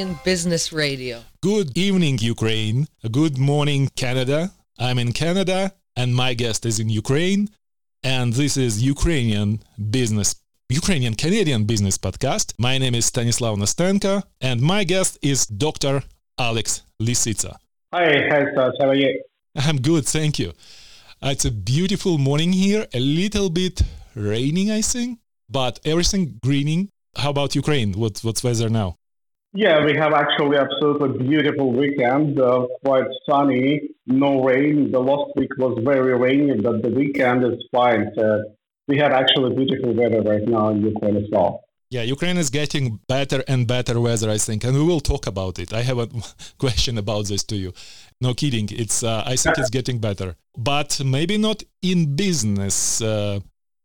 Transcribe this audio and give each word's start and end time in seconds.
Ukrainian 0.00 0.18
Business 0.24 0.72
Radio. 0.72 1.22
Good 1.42 1.76
evening, 1.76 2.18
Ukraine. 2.34 2.86
Good 3.18 3.36
morning, 3.38 3.90
Canada. 3.96 4.50
I'm 4.78 4.98
in 4.98 5.12
Canada 5.12 5.72
and 5.94 6.14
my 6.14 6.32
guest 6.32 6.64
is 6.64 6.80
in 6.80 6.88
Ukraine. 6.88 7.48
And 8.02 8.32
this 8.32 8.56
is 8.56 8.82
Ukrainian 8.94 9.50
Business 9.96 10.28
Ukrainian 10.80 11.14
Canadian 11.24 11.62
Business 11.72 11.96
Podcast. 11.98 12.46
My 12.68 12.78
name 12.78 12.94
is 12.94 13.04
Stanislav 13.12 13.54
Nastenko, 13.58 14.22
and 14.40 14.58
my 14.74 14.82
guest 14.84 15.12
is 15.20 15.38
Dr. 15.64 15.94
Alex 16.48 16.66
Lissitsa. 17.06 17.52
Hi, 17.92 18.06
hi, 18.30 18.42
Stas. 18.52 18.74
How 18.80 18.88
are 18.92 19.00
you? 19.04 19.12
I'm 19.66 19.78
good, 19.90 20.04
thank 20.18 20.38
you. 20.42 20.50
Uh, 21.22 21.30
it's 21.34 21.46
a 21.52 21.54
beautiful 21.74 22.14
morning 22.28 22.52
here, 22.64 22.82
a 23.00 23.00
little 23.00 23.50
bit 23.50 23.76
raining, 24.14 24.68
I 24.70 24.80
think, 24.92 25.18
but 25.58 25.74
everything 25.84 26.24
greening. 26.46 26.82
How 27.22 27.30
about 27.34 27.56
Ukraine? 27.62 27.90
What, 28.02 28.14
what's 28.24 28.42
weather 28.44 28.70
now? 28.70 28.99
Yeah, 29.52 29.84
we 29.84 29.96
have 29.96 30.12
actually 30.12 30.58
absolutely 30.58 31.26
beautiful 31.26 31.72
weekend, 31.72 32.40
uh, 32.40 32.66
quite 32.84 33.06
sunny, 33.28 33.90
no 34.06 34.44
rain. 34.44 34.92
The 34.92 35.00
last 35.00 35.32
week 35.34 35.50
was 35.58 35.76
very 35.84 36.16
rainy, 36.16 36.60
but 36.60 36.82
the 36.82 36.90
weekend 36.90 37.42
is 37.44 37.58
fine. 37.72 38.12
So 38.16 38.54
we 38.86 38.98
have 38.98 39.10
actually 39.10 39.56
beautiful 39.56 39.92
weather 39.92 40.22
right 40.22 40.46
now 40.46 40.68
in 40.68 40.82
Ukraine 40.82 41.16
as 41.16 41.24
well. 41.32 41.64
Yeah, 41.90 42.02
Ukraine 42.02 42.36
is 42.36 42.50
getting 42.50 43.00
better 43.08 43.42
and 43.48 43.66
better 43.66 44.00
weather, 44.00 44.30
I 44.30 44.38
think, 44.38 44.62
and 44.62 44.72
we 44.74 44.84
will 44.84 45.00
talk 45.00 45.26
about 45.26 45.58
it. 45.58 45.72
I 45.72 45.82
have 45.82 45.98
a 45.98 46.08
question 46.58 46.96
about 46.96 47.26
this 47.26 47.42
to 47.44 47.56
you. 47.56 47.72
No 48.20 48.34
kidding, 48.34 48.68
it's 48.70 49.02
uh, 49.02 49.24
I 49.26 49.34
think 49.34 49.58
it's 49.58 49.70
getting 49.70 49.98
better, 49.98 50.36
but 50.56 51.00
maybe 51.04 51.36
not 51.38 51.64
in 51.82 52.14
business. 52.14 53.02
Uh, 53.02 53.40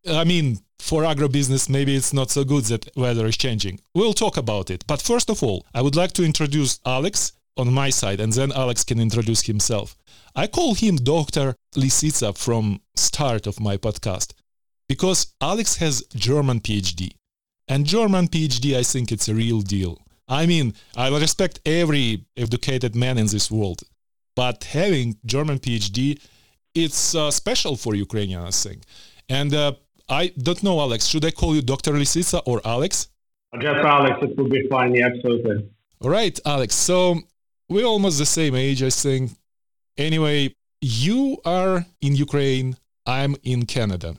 I 0.08 0.24
mean, 0.24 0.60
for 0.80 1.04
agribusiness, 1.04 1.70
maybe 1.70 1.96
it's 1.96 2.14
not 2.14 2.30
so 2.32 2.44
good 2.44 2.66
that 2.66 2.90
weather 2.96 3.26
is 3.26 3.38
changing. 3.38 3.80
We'll 3.94 4.14
talk 4.14 4.38
about 4.38 4.70
it. 4.70 4.86
But 4.88 5.02
first 5.02 5.30
of 5.30 5.42
all, 5.44 5.66
I 5.74 5.82
would 5.82 5.96
like 5.96 6.14
to 6.14 6.24
introduce 6.24 6.80
Alex 6.86 7.34
on 7.58 7.74
my 7.74 7.90
side, 7.90 8.20
and 8.20 8.34
then 8.34 8.52
Alex 8.52 8.84
can 8.84 9.00
introduce 9.00 9.42
himself. 9.42 9.96
I 10.36 10.48
call 10.48 10.76
him 10.76 10.98
Dr. 10.98 11.56
Lissitsa 11.76 12.38
from 12.38 12.82
start 12.96 13.48
of 13.48 13.60
my 13.60 13.78
podcast 13.78 14.34
because 14.88 15.34
Alex 15.42 15.78
has 15.78 16.04
German 16.14 16.60
PhD. 16.60 17.12
And 17.68 17.86
German 17.86 18.28
PhD, 18.28 18.78
I 18.78 18.84
think 18.84 19.12
it's 19.12 19.28
a 19.28 19.34
real 19.34 19.62
deal. 19.62 20.00
I 20.28 20.46
mean, 20.46 20.74
I 20.96 21.08
respect 21.18 21.60
every 21.66 22.26
educated 22.36 22.96
man 22.96 23.18
in 23.18 23.28
this 23.28 23.50
world, 23.50 23.84
but 24.36 24.64
having 24.66 25.18
German 25.26 25.60
PhD, 25.60 26.20
it's 26.74 27.16
uh, 27.16 27.32
special 27.32 27.76
for 27.76 27.96
Ukrainian, 27.96 28.42
I 28.42 28.52
think. 28.52 28.84
And 29.30 29.54
uh, 29.54 29.74
I 30.10 30.34
don't 30.38 30.62
know, 30.64 30.80
Alex, 30.80 31.06
should 31.06 31.26
I 31.26 31.32
call 31.32 31.56
you 31.56 31.62
Dr. 31.62 31.94
Lissitsa 31.94 32.42
or 32.46 32.62
Alex? 32.66 33.10
Just 33.60 33.86
Alex, 33.86 34.18
it 34.22 34.38
will 34.38 34.50
be 34.50 34.68
fine, 34.68 34.94
yeah, 34.94 35.08
absolutely. 35.08 35.70
All 36.02 36.10
right, 36.10 36.38
Alex. 36.46 36.76
So 36.76 37.22
we're 37.70 37.86
almost 37.86 38.18
the 38.18 38.26
same 38.26 38.56
age, 38.56 38.84
I 38.84 38.90
think. 38.90 39.32
Anyway, 39.98 40.54
you 40.82 41.38
are 41.46 41.86
in 42.02 42.16
Ukraine, 42.16 42.78
I'm 43.06 43.36
in 43.44 43.66
Canada. 43.66 44.16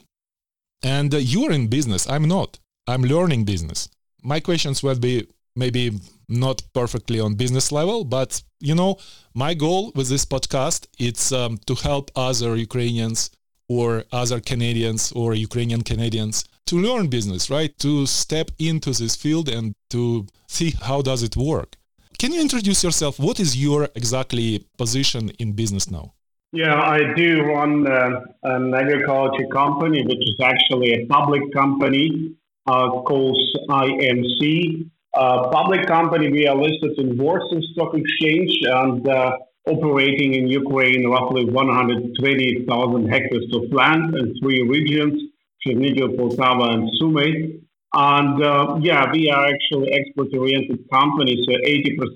And 0.83 1.15
uh, 1.15 1.19
you're 1.19 1.53
in 1.53 1.69
business. 1.69 2.09
I'm 2.09 2.27
not. 2.27 2.59
I'm 2.87 3.03
learning 3.03 3.45
business. 3.45 3.89
My 4.23 4.41
questions 4.41 4.83
will 4.83 4.99
be 4.99 5.27
maybe 5.55 6.01
not 6.29 6.63
perfectly 6.75 7.21
on 7.21 7.35
business 7.35 7.73
level, 7.73 8.05
but 8.05 8.43
you 8.61 8.75
know, 8.75 8.97
my 9.35 9.55
goal 9.55 9.93
with 9.95 10.09
this 10.09 10.25
podcast 10.25 10.87
it's 10.99 11.33
um, 11.33 11.59
to 11.67 11.75
help 11.75 12.11
other 12.17 12.57
Ukrainians 12.57 13.31
or 13.69 14.05
other 14.13 14.41
Canadians 14.41 15.13
or 15.13 15.35
Ukrainian 15.35 15.83
Canadians 15.83 16.45
to 16.67 16.77
learn 16.77 17.09
business, 17.09 17.51
right? 17.51 17.77
To 17.79 18.07
step 18.07 18.51
into 18.59 18.91
this 18.91 19.17
field 19.17 19.49
and 19.49 19.75
to 19.91 20.27
see 20.47 20.75
how 20.83 21.03
does 21.03 21.23
it 21.23 21.37
work. 21.37 21.77
Can 22.19 22.33
you 22.33 22.41
introduce 22.41 22.83
yourself? 22.83 23.19
What 23.19 23.39
is 23.39 23.57
your 23.57 23.89
exactly 23.95 24.67
position 24.79 25.31
in 25.39 25.53
business 25.53 25.91
now? 25.91 26.15
Yeah, 26.53 26.81
I 26.81 27.13
do 27.15 27.43
run 27.43 27.87
uh, 27.87 28.21
an 28.45 28.73
agriculture 28.75 29.47
company, 29.53 30.03
which 30.03 30.23
is 30.31 30.37
actually 30.43 30.93
a 30.95 31.07
public 31.07 31.43
company 31.53 32.35
uh, 32.67 32.89
called 33.03 33.39
IMC. 33.69 34.89
Uh, 35.15 35.49
public 35.49 35.87
company, 35.87 36.31
we 36.31 36.47
are 36.47 36.57
listed 36.57 36.99
in 36.99 37.19
Warsaw 37.19 37.61
Stock 37.73 37.95
Exchange 37.95 38.59
and 38.63 39.09
uh, 39.09 39.37
operating 39.67 40.35
in 40.35 40.47
Ukraine 40.47 41.09
roughly 41.09 41.45
120,000 41.45 43.09
hectares 43.09 43.51
of 43.53 43.73
land 43.73 44.15
in 44.15 44.35
three 44.41 44.63
regions, 44.63 45.21
Chernigov, 45.67 46.17
Poltava, 46.17 46.75
and 46.75 46.89
Sumy. 46.99 47.61
And 47.95 48.45
uh, 48.45 48.79
yeah, 48.81 49.11
we 49.13 49.29
are 49.31 49.47
actually 49.47 49.93
export-oriented 49.93 50.89
company, 50.93 51.37
so 51.47 51.53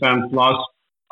80% 0.04 0.30
plus 0.30 0.56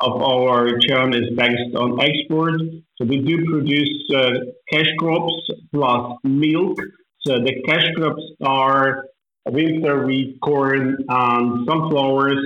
of 0.01 0.21
our 0.21 0.63
return 0.63 1.13
is 1.13 1.29
based 1.35 1.75
on 1.75 1.99
export. 2.01 2.61
So 2.97 3.05
we 3.05 3.17
do 3.21 3.45
produce 3.45 3.89
uh, 4.15 4.29
cash 4.71 4.87
crops 4.97 5.33
plus 5.73 6.17
milk. 6.23 6.77
So 7.25 7.39
the 7.39 7.61
cash 7.67 7.87
crops 7.95 8.21
are 8.41 9.05
winter 9.47 10.05
wheat, 10.05 10.39
corn, 10.41 10.97
and 11.07 11.67
sunflowers, 11.67 12.45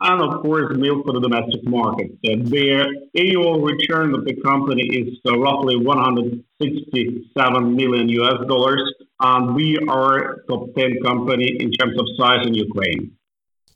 and 0.00 0.22
of 0.22 0.40
course 0.42 0.76
milk 0.76 1.04
for 1.04 1.12
the 1.12 1.20
domestic 1.20 1.62
market. 1.64 2.10
So 2.24 2.36
the 2.36 2.86
annual 3.14 3.60
return 3.60 4.14
of 4.14 4.24
the 4.24 4.34
company 4.42 4.82
is 4.82 5.18
uh, 5.26 5.38
roughly 5.38 5.76
167 5.76 7.76
million 7.76 8.08
US 8.08 8.46
dollars, 8.48 8.82
and 9.20 9.54
we 9.54 9.76
are 9.88 10.42
top 10.48 10.74
10 10.76 11.02
company 11.04 11.56
in 11.60 11.70
terms 11.72 11.98
of 11.98 12.06
size 12.18 12.46
in 12.46 12.54
Ukraine. 12.54 13.12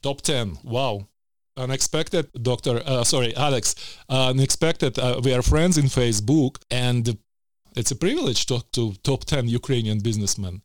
Top 0.01 0.21
10, 0.21 0.57
wow 0.63 1.07
unexpected 1.57 2.27
doctor 2.41 2.81
uh, 2.85 3.03
sorry 3.03 3.35
alex 3.37 3.75
uh, 4.09 4.29
unexpected 4.29 4.99
uh, 4.99 5.21
we 5.23 5.33
are 5.33 5.41
friends 5.41 5.77
in 5.77 5.85
facebook 5.85 6.57
and 6.69 7.17
it's 7.77 7.91
a 7.91 7.95
privilege 7.95 8.45
to 8.45 8.55
talk 8.55 8.71
to 8.71 8.93
top 9.03 9.23
10 9.23 9.47
ukrainian 9.47 9.99
businessmen 9.99 10.61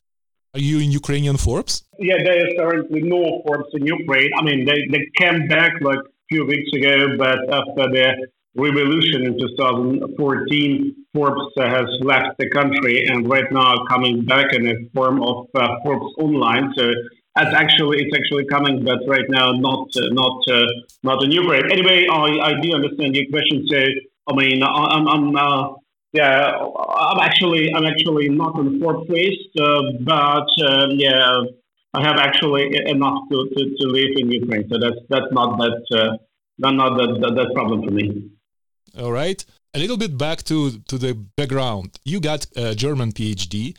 are 0.55 0.61
you 0.61 0.78
in 0.78 0.91
ukrainian 0.91 1.37
forbes 1.37 1.84
yeah 1.99 2.19
there 2.25 2.38
is 2.47 2.53
currently 2.59 3.03
no 3.03 3.43
forbes 3.47 3.71
in 3.75 3.87
ukraine 3.87 4.31
i 4.38 4.43
mean 4.43 4.65
they, 4.65 4.81
they 4.93 5.05
came 5.21 5.47
back 5.49 5.72
like 5.81 5.99
a 5.99 6.27
few 6.31 6.44
weeks 6.47 6.71
ago 6.78 7.16
but 7.19 7.38
after 7.53 7.84
the 7.97 8.06
revolution 8.56 9.25
in 9.27 9.39
2014 9.39 10.97
forbes 11.15 11.53
has 11.56 11.89
left 12.00 12.37
the 12.39 12.49
country 12.50 13.06
and 13.06 13.31
right 13.31 13.50
now 13.53 13.75
coming 13.89 14.25
back 14.25 14.53
in 14.53 14.66
a 14.66 14.75
form 14.94 15.22
of 15.22 15.47
uh, 15.55 15.69
forbes 15.84 16.12
online 16.19 16.72
so 16.77 16.91
it's 17.37 17.55
actually 17.55 17.99
it's 18.03 18.16
actually 18.16 18.44
coming, 18.47 18.84
but 18.84 18.99
right 19.06 19.25
now 19.28 19.53
not 19.53 19.89
uh, 19.97 20.00
not 20.10 20.43
uh, 20.50 20.66
not 21.03 21.22
in 21.25 21.31
Ukraine. 21.31 21.71
Anyway, 21.71 22.06
I, 22.10 22.50
I 22.50 22.60
do 22.60 22.75
understand 22.75 23.15
your 23.15 23.27
question. 23.31 23.66
So 23.71 23.78
I 24.28 24.34
mean, 24.34 24.62
I'm, 24.62 25.06
I'm 25.09 25.37
uh, 25.37 25.75
yeah, 26.12 26.53
I'm 26.56 27.21
actually 27.21 27.72
I'm 27.75 27.87
actually 27.87 28.28
not 28.28 28.59
in 28.59 28.81
fourth 28.81 29.06
place, 29.06 29.41
uh, 29.59 29.82
but 30.00 30.48
um, 30.69 30.91
yeah, 30.93 31.43
I 31.94 32.03
have 32.06 32.19
actually 32.19 32.71
enough 32.87 33.19
to, 33.31 33.48
to, 33.54 33.76
to 33.78 33.87
live 33.87 34.10
in 34.16 34.31
Ukraine. 34.31 34.69
So 34.71 34.78
that's 34.78 35.00
that's 35.09 35.32
not 35.32 35.59
that 35.59 35.82
uh, 35.98 36.16
not 36.59 36.75
not 36.75 36.97
that, 36.98 37.21
that 37.21 37.34
that 37.37 37.54
problem 37.54 37.84
for 37.84 37.91
me. 37.91 38.31
All 38.98 39.12
right, 39.12 39.44
a 39.75 39.78
little 39.78 39.97
bit 39.97 40.19
back 40.19 40.43
to 40.44 40.78
to 40.91 40.98
the 40.98 41.15
background. 41.37 41.98
You 42.04 42.21
got 42.21 42.47
a 42.56 42.75
German 42.75 43.12
PhD 43.12 43.77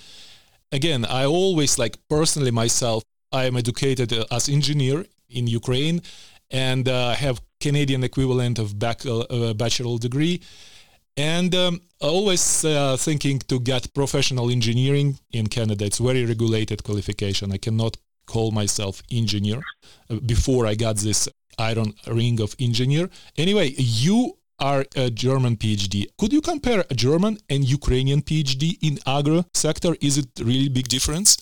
again 0.74 1.04
i 1.04 1.26
always 1.26 1.78
like 1.78 1.98
personally 2.08 2.50
myself 2.50 3.04
I 3.32 3.46
am 3.46 3.56
educated 3.56 4.12
uh, 4.12 4.26
as 4.30 4.50
engineer 4.50 5.06
in 5.30 5.48
Ukraine 5.48 6.02
and 6.50 6.88
uh, 6.88 7.14
have 7.14 7.42
Canadian 7.62 8.04
equivalent 8.04 8.60
of 8.60 8.78
bac- 8.78 9.06
uh, 9.06 9.54
bachelor 9.54 9.98
degree. 9.98 10.42
And 11.18 11.54
um, 11.56 11.82
always 12.00 12.66
uh, 12.66 12.98
thinking 12.98 13.40
to 13.40 13.60
get 13.60 13.94
professional 13.94 14.50
engineering 14.50 15.20
in 15.32 15.48
Canada. 15.48 15.86
It's 15.86 16.00
very 16.00 16.26
regulated 16.26 16.84
qualification. 16.84 17.52
I 17.52 17.58
cannot 17.58 17.98
call 18.26 18.52
myself 18.52 19.04
engineer 19.12 19.62
uh, 20.10 20.16
before 20.26 20.66
I 20.66 20.76
got 20.76 20.98
this 20.98 21.28
iron 21.58 21.94
ring 22.08 22.40
of 22.42 22.56
engineer. 22.60 23.10
Anyway, 23.38 23.74
you 23.78 24.38
are 24.60 24.86
a 24.96 25.10
German 25.10 25.58
PhD. 25.58 26.06
Could 26.18 26.32
you 26.32 26.42
compare 26.42 26.86
a 26.90 26.96
German 26.96 27.40
and 27.50 27.66
Ukrainian 27.66 28.22
PhD 28.22 28.78
in 28.82 29.00
agro 29.06 29.44
sector? 29.54 29.96
Is 30.02 30.18
it 30.18 30.30
really 30.40 30.70
big 30.70 30.88
difference? 30.88 31.38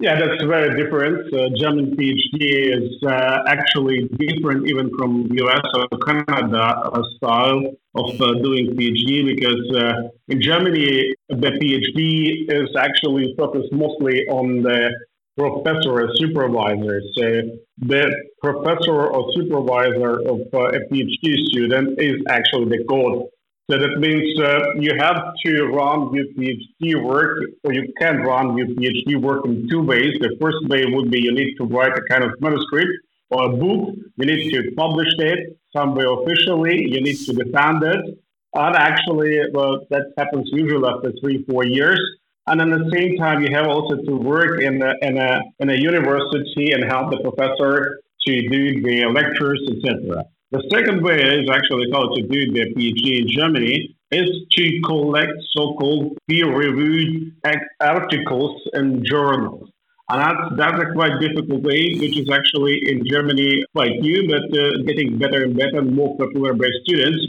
Yeah, 0.00 0.14
that's 0.14 0.44
very 0.44 0.80
different. 0.80 1.26
Uh, 1.34 1.48
German 1.56 1.96
PhD 1.96 2.38
is 2.38 3.02
uh, 3.02 3.38
actually 3.48 4.08
different 4.16 4.68
even 4.68 4.90
from 4.96 5.26
US 5.32 5.62
or 5.74 5.88
Canada 6.06 7.02
style 7.16 7.62
of 7.96 8.10
uh, 8.20 8.34
doing 8.34 8.76
PhD 8.76 9.26
because 9.26 9.64
uh, 9.76 10.08
in 10.28 10.40
Germany 10.40 11.14
the 11.28 11.50
PhD 11.58 12.46
is 12.48 12.68
actually 12.78 13.34
focused 13.36 13.72
mostly 13.72 14.22
on 14.28 14.62
the 14.62 14.88
professor 15.36 15.90
or 15.90 16.08
supervisor. 16.14 17.02
So 17.16 17.58
the 17.78 18.04
professor 18.40 19.06
or 19.06 19.32
supervisor 19.34 20.20
of 20.30 20.40
uh, 20.54 20.78
a 20.78 20.80
PhD 20.92 21.34
student 21.50 22.00
is 22.00 22.22
actually 22.28 22.66
the 22.76 22.84
god 22.84 23.26
so 23.70 23.76
that 23.78 23.98
means 23.98 24.40
uh, 24.40 24.74
you 24.76 24.92
have 24.98 25.20
to 25.44 25.66
run 25.66 26.14
your 26.14 26.24
PhD 26.36 27.04
work, 27.04 27.38
or 27.64 27.74
you 27.74 27.92
can 28.00 28.22
run 28.22 28.56
your 28.56 28.66
PhD 28.68 29.20
work 29.20 29.44
in 29.44 29.68
two 29.68 29.82
ways. 29.82 30.14
The 30.20 30.36
first 30.40 30.56
way 30.68 30.86
would 30.86 31.10
be 31.10 31.20
you 31.22 31.32
need 31.32 31.54
to 31.56 31.64
write 31.64 31.92
a 31.92 32.00
kind 32.10 32.24
of 32.24 32.32
manuscript, 32.40 32.92
or 33.30 33.44
a 33.44 33.48
book, 33.50 33.94
you 34.16 34.26
need 34.26 34.50
to 34.52 34.72
publish 34.74 35.08
it 35.18 35.58
somewhere 35.76 36.10
officially, 36.10 36.88
you 36.88 37.02
need 37.02 37.18
to 37.26 37.32
defend 37.34 37.82
it. 37.82 38.18
And 38.54 38.74
actually, 38.74 39.38
well, 39.52 39.86
that 39.90 40.12
happens 40.16 40.48
usually 40.50 40.88
after 40.88 41.12
three, 41.20 41.44
four 41.44 41.64
years. 41.64 42.00
And 42.46 42.62
at 42.62 42.68
the 42.70 42.90
same 42.94 43.18
time, 43.18 43.42
you 43.42 43.54
have 43.54 43.66
also 43.66 43.96
to 43.96 44.16
work 44.16 44.62
in 44.62 44.80
a, 44.82 44.94
in 45.02 45.18
a, 45.18 45.40
in 45.60 45.68
a 45.68 45.74
university 45.74 46.72
and 46.72 46.84
help 46.84 47.10
the 47.10 47.18
professor 47.18 48.00
to 48.26 48.48
do 48.48 48.82
the 48.82 49.04
lectures, 49.12 49.60
etc. 49.70 50.24
The 50.50 50.64
second 50.72 51.04
way 51.04 51.20
is 51.20 51.44
actually 51.52 51.92
how 51.92 52.08
to 52.08 52.22
do 52.22 52.40
the 52.52 52.72
PhD 52.72 53.20
in 53.20 53.28
Germany 53.28 53.94
is 54.10 54.30
to 54.56 54.80
collect 54.86 55.32
so-called 55.52 56.16
peer-reviewed 56.26 57.34
articles 57.80 58.62
in 58.72 59.04
journals. 59.04 59.68
And 60.08 60.22
that's, 60.22 60.56
that's 60.56 60.82
a 60.88 60.92
quite 60.94 61.20
difficult 61.20 61.60
way, 61.60 61.92
which 62.00 62.16
is 62.16 62.30
actually 62.32 62.80
in 62.88 63.04
Germany 63.06 63.62
quite 63.74 64.00
new, 64.00 64.26
but 64.26 64.48
uh, 64.58 64.80
getting 64.86 65.18
better 65.18 65.44
and 65.44 65.54
better 65.54 65.80
and 65.80 65.94
more 65.94 66.16
popular 66.16 66.54
by 66.54 66.68
students 66.84 67.20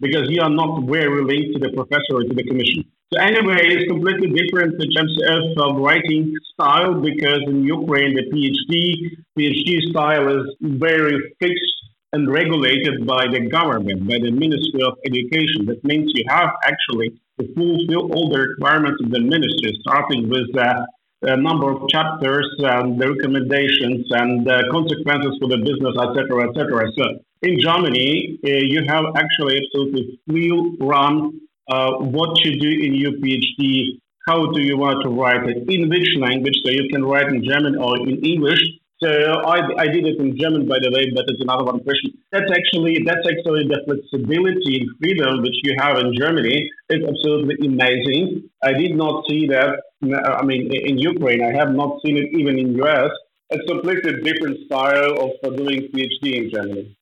because 0.00 0.26
you 0.28 0.42
are 0.42 0.50
not 0.50 0.82
very 0.90 1.22
linked 1.22 1.54
to 1.54 1.60
the 1.60 1.72
professor 1.72 2.18
or 2.18 2.24
to 2.24 2.34
the 2.34 2.42
commission. 2.42 2.82
So 3.14 3.20
anyway, 3.20 3.62
it's 3.62 3.88
completely 3.88 4.34
different 4.34 4.74
in 4.82 4.90
terms 4.90 5.16
of 5.62 5.76
writing 5.76 6.34
style 6.52 7.00
because 7.00 7.42
in 7.46 7.62
Ukraine 7.62 8.18
the 8.18 8.26
PhD 8.26 9.22
PhD 9.38 9.90
style 9.90 10.26
is 10.36 10.46
very 10.60 11.16
fixed 11.38 11.75
and 12.12 12.30
regulated 12.30 13.06
by 13.06 13.26
the 13.26 13.48
government, 13.48 14.08
by 14.08 14.18
the 14.18 14.30
Ministry 14.30 14.82
of 14.82 14.94
Education. 15.06 15.66
That 15.66 15.82
means 15.84 16.12
you 16.14 16.24
have 16.28 16.50
actually 16.64 17.10
to 17.38 17.46
fulfill 17.54 18.12
all 18.12 18.30
the 18.30 18.40
requirements 18.40 19.02
of 19.04 19.10
the 19.10 19.20
ministry, 19.20 19.76
starting 19.82 20.28
with 20.28 20.48
uh, 20.56 20.84
a 21.22 21.36
number 21.36 21.70
of 21.70 21.88
chapters 21.88 22.48
and 22.60 23.00
the 23.00 23.12
recommendations 23.12 24.06
and 24.10 24.48
uh, 24.48 24.62
consequences 24.70 25.36
for 25.40 25.48
the 25.48 25.58
business, 25.58 25.94
etc., 25.96 26.48
etc. 26.48 26.90
So 26.96 27.04
in 27.42 27.60
Germany, 27.60 28.38
uh, 28.44 28.48
you 28.48 28.84
have 28.88 29.04
actually 29.16 29.60
absolutely 29.60 30.20
free 30.26 30.76
run 30.80 31.40
uh, 31.68 31.92
what 31.98 32.38
you 32.44 32.60
do 32.60 32.68
in 32.68 32.94
your 32.94 33.12
PhD, 33.12 33.98
how 34.26 34.52
do 34.52 34.62
you 34.62 34.76
want 34.78 35.02
to 35.02 35.10
write 35.10 35.48
it, 35.48 35.68
in 35.68 35.88
which 35.88 36.08
language, 36.18 36.54
so 36.64 36.70
you 36.70 36.88
can 36.92 37.04
write 37.04 37.28
in 37.28 37.44
German 37.44 37.76
or 37.76 37.98
in 37.98 38.24
English. 38.24 38.62
So 39.02 39.08
I, 39.08 39.60
I 39.76 39.86
did 39.88 40.06
it 40.06 40.18
in 40.18 40.38
German, 40.40 40.66
by 40.66 40.78
the 40.80 40.90
way, 40.90 41.04
but 41.14 41.24
it's 41.28 41.42
another 41.42 41.64
one 41.64 41.80
question. 41.84 42.16
That's 42.32 42.50
actually 42.50 43.04
that's 43.04 43.26
actually 43.28 43.68
the 43.68 43.80
flexibility 43.84 44.80
and 44.80 44.88
freedom 44.98 45.42
which 45.42 45.58
you 45.64 45.76
have 45.78 45.98
in 45.98 46.16
Germany 46.16 46.70
is 46.88 47.04
absolutely 47.04 47.66
amazing. 47.66 48.48
I 48.62 48.72
did 48.72 48.96
not 48.96 49.24
see 49.28 49.48
that. 49.48 49.82
I 50.02 50.42
mean, 50.44 50.72
in 50.72 50.96
Ukraine, 50.96 51.42
I 51.44 51.52
have 51.58 51.74
not 51.74 52.00
seen 52.04 52.16
it 52.16 52.28
even 52.32 52.58
in 52.58 52.74
US. 52.84 53.10
It's 53.50 53.64
a 53.64 53.74
completely 53.74 54.12
different 54.22 54.64
style 54.64 55.12
of 55.24 55.56
doing 55.56 55.88
PhD 55.92 56.24
in 56.40 56.50
Germany. 56.50 56.96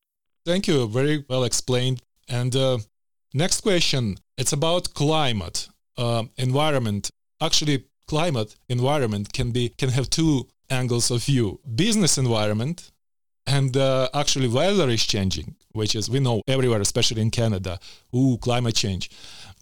Thank 0.45 0.67
you. 0.67 0.89
Very 0.89 1.25
well 1.29 1.45
explained. 1.45 2.03
And 2.29 2.55
uh, 2.57 2.79
next 3.33 3.61
question. 3.61 4.17
It's 4.37 4.53
about 4.53 4.95
climate, 4.95 5.69
uh, 5.97 6.25
environment. 6.39 7.11
Actually, 7.41 7.85
climate 8.09 8.57
environment 8.69 9.33
can 9.33 9.53
be 9.53 9.69
can 9.69 9.91
have 9.91 10.11
two 10.11 10.49
angles 10.75 11.11
of 11.11 11.25
view: 11.25 11.61
business 11.75 12.19
environment, 12.19 12.91
and 13.47 13.77
uh, 13.77 14.09
actually 14.15 14.49
weather 14.49 14.89
is 14.89 15.05
changing, 15.05 15.55
which 15.73 15.95
is 15.95 16.11
we 16.11 16.21
know 16.21 16.43
everywhere, 16.49 16.81
especially 16.81 17.23
in 17.23 17.31
Canada. 17.31 17.79
Ooh, 18.15 18.37
climate 18.39 18.75
change. 18.75 19.11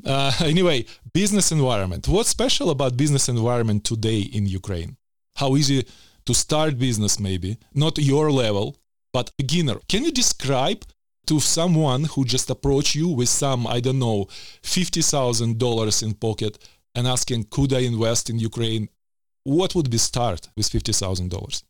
Uh, 0.04 0.32
anyway, 0.40 0.84
business 1.12 1.52
environment. 1.52 2.08
What's 2.08 2.30
special 2.30 2.70
about 2.70 2.96
business 2.96 3.28
environment 3.28 3.84
today 3.84 4.20
in 4.20 4.46
Ukraine? 4.46 4.96
How 5.36 5.56
easy 5.56 5.86
to 6.26 6.34
start 6.34 6.78
business? 6.78 7.20
Maybe 7.20 7.58
not 7.74 7.98
your 7.98 8.30
level, 8.30 8.76
but 9.12 9.30
beginner. 9.36 9.76
Can 9.88 10.04
you 10.04 10.12
describe 10.12 10.84
to 11.26 11.40
someone 11.40 12.04
who 12.04 12.24
just 12.24 12.50
approach 12.50 12.94
you 12.94 13.08
with 13.08 13.28
some, 13.28 13.66
I 13.66 13.80
don't 13.80 13.98
know, 13.98 14.26
$50,000 14.62 16.02
in 16.02 16.14
pocket 16.14 16.58
and 16.94 17.06
asking, 17.06 17.46
could 17.50 17.72
I 17.72 17.80
invest 17.80 18.28
in 18.30 18.38
Ukraine? 18.38 18.88
What 19.44 19.74
would 19.74 19.90
be 19.90 19.98
start 19.98 20.48
with 20.56 20.70
$50,000? 20.70 21.62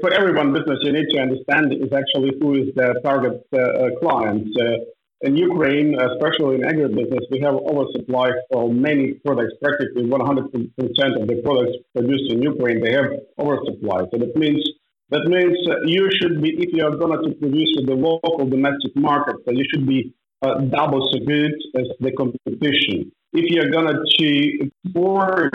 For 0.00 0.12
everyone 0.12 0.52
business, 0.52 0.78
you 0.82 0.92
need 0.92 1.08
to 1.10 1.18
understand 1.18 1.72
is 1.72 1.92
actually 1.92 2.32
who 2.38 2.54
is 2.54 2.68
the 2.76 3.00
target 3.02 3.42
uh, 3.52 3.58
uh 3.58 3.98
client. 4.00 4.46
Uh, 4.60 4.84
in 5.22 5.36
Ukraine, 5.36 5.98
especially 5.98 6.56
in 6.56 6.62
agribusiness, 6.62 7.24
we 7.32 7.40
have 7.40 7.54
oversupply 7.54 8.28
for 8.52 8.72
many 8.72 9.14
products. 9.24 9.54
Practically 9.60 10.04
100% 10.04 11.20
of 11.20 11.26
the 11.26 11.40
products 11.42 11.76
produced 11.94 12.30
in 12.32 12.42
Ukraine, 12.42 12.80
they 12.84 12.92
have 12.92 13.10
oversupply. 13.38 14.00
So 14.12 14.18
that 14.18 14.36
means 14.36 14.62
that 15.10 15.24
means 15.24 15.56
uh, 15.66 15.76
you 15.86 16.08
should 16.20 16.42
be, 16.42 16.50
if 16.62 16.70
you 16.74 16.84
are 16.84 16.94
going 16.94 17.18
to 17.24 17.34
produce 17.40 17.74
for 17.74 17.86
the 17.86 17.94
local 17.94 18.44
domestic 18.46 18.94
market, 18.94 19.36
so 19.44 19.50
you 19.52 19.64
should 19.70 19.86
be 19.86 20.14
uh, 20.42 20.60
double 20.60 21.08
so 21.10 21.18
good 21.24 21.54
as 21.80 21.86
the 22.00 22.12
competition. 22.12 23.10
If 23.32 23.50
you 23.52 23.60
are 23.60 23.68
going 23.68 23.92
to 23.92 24.70
export, 24.86 25.52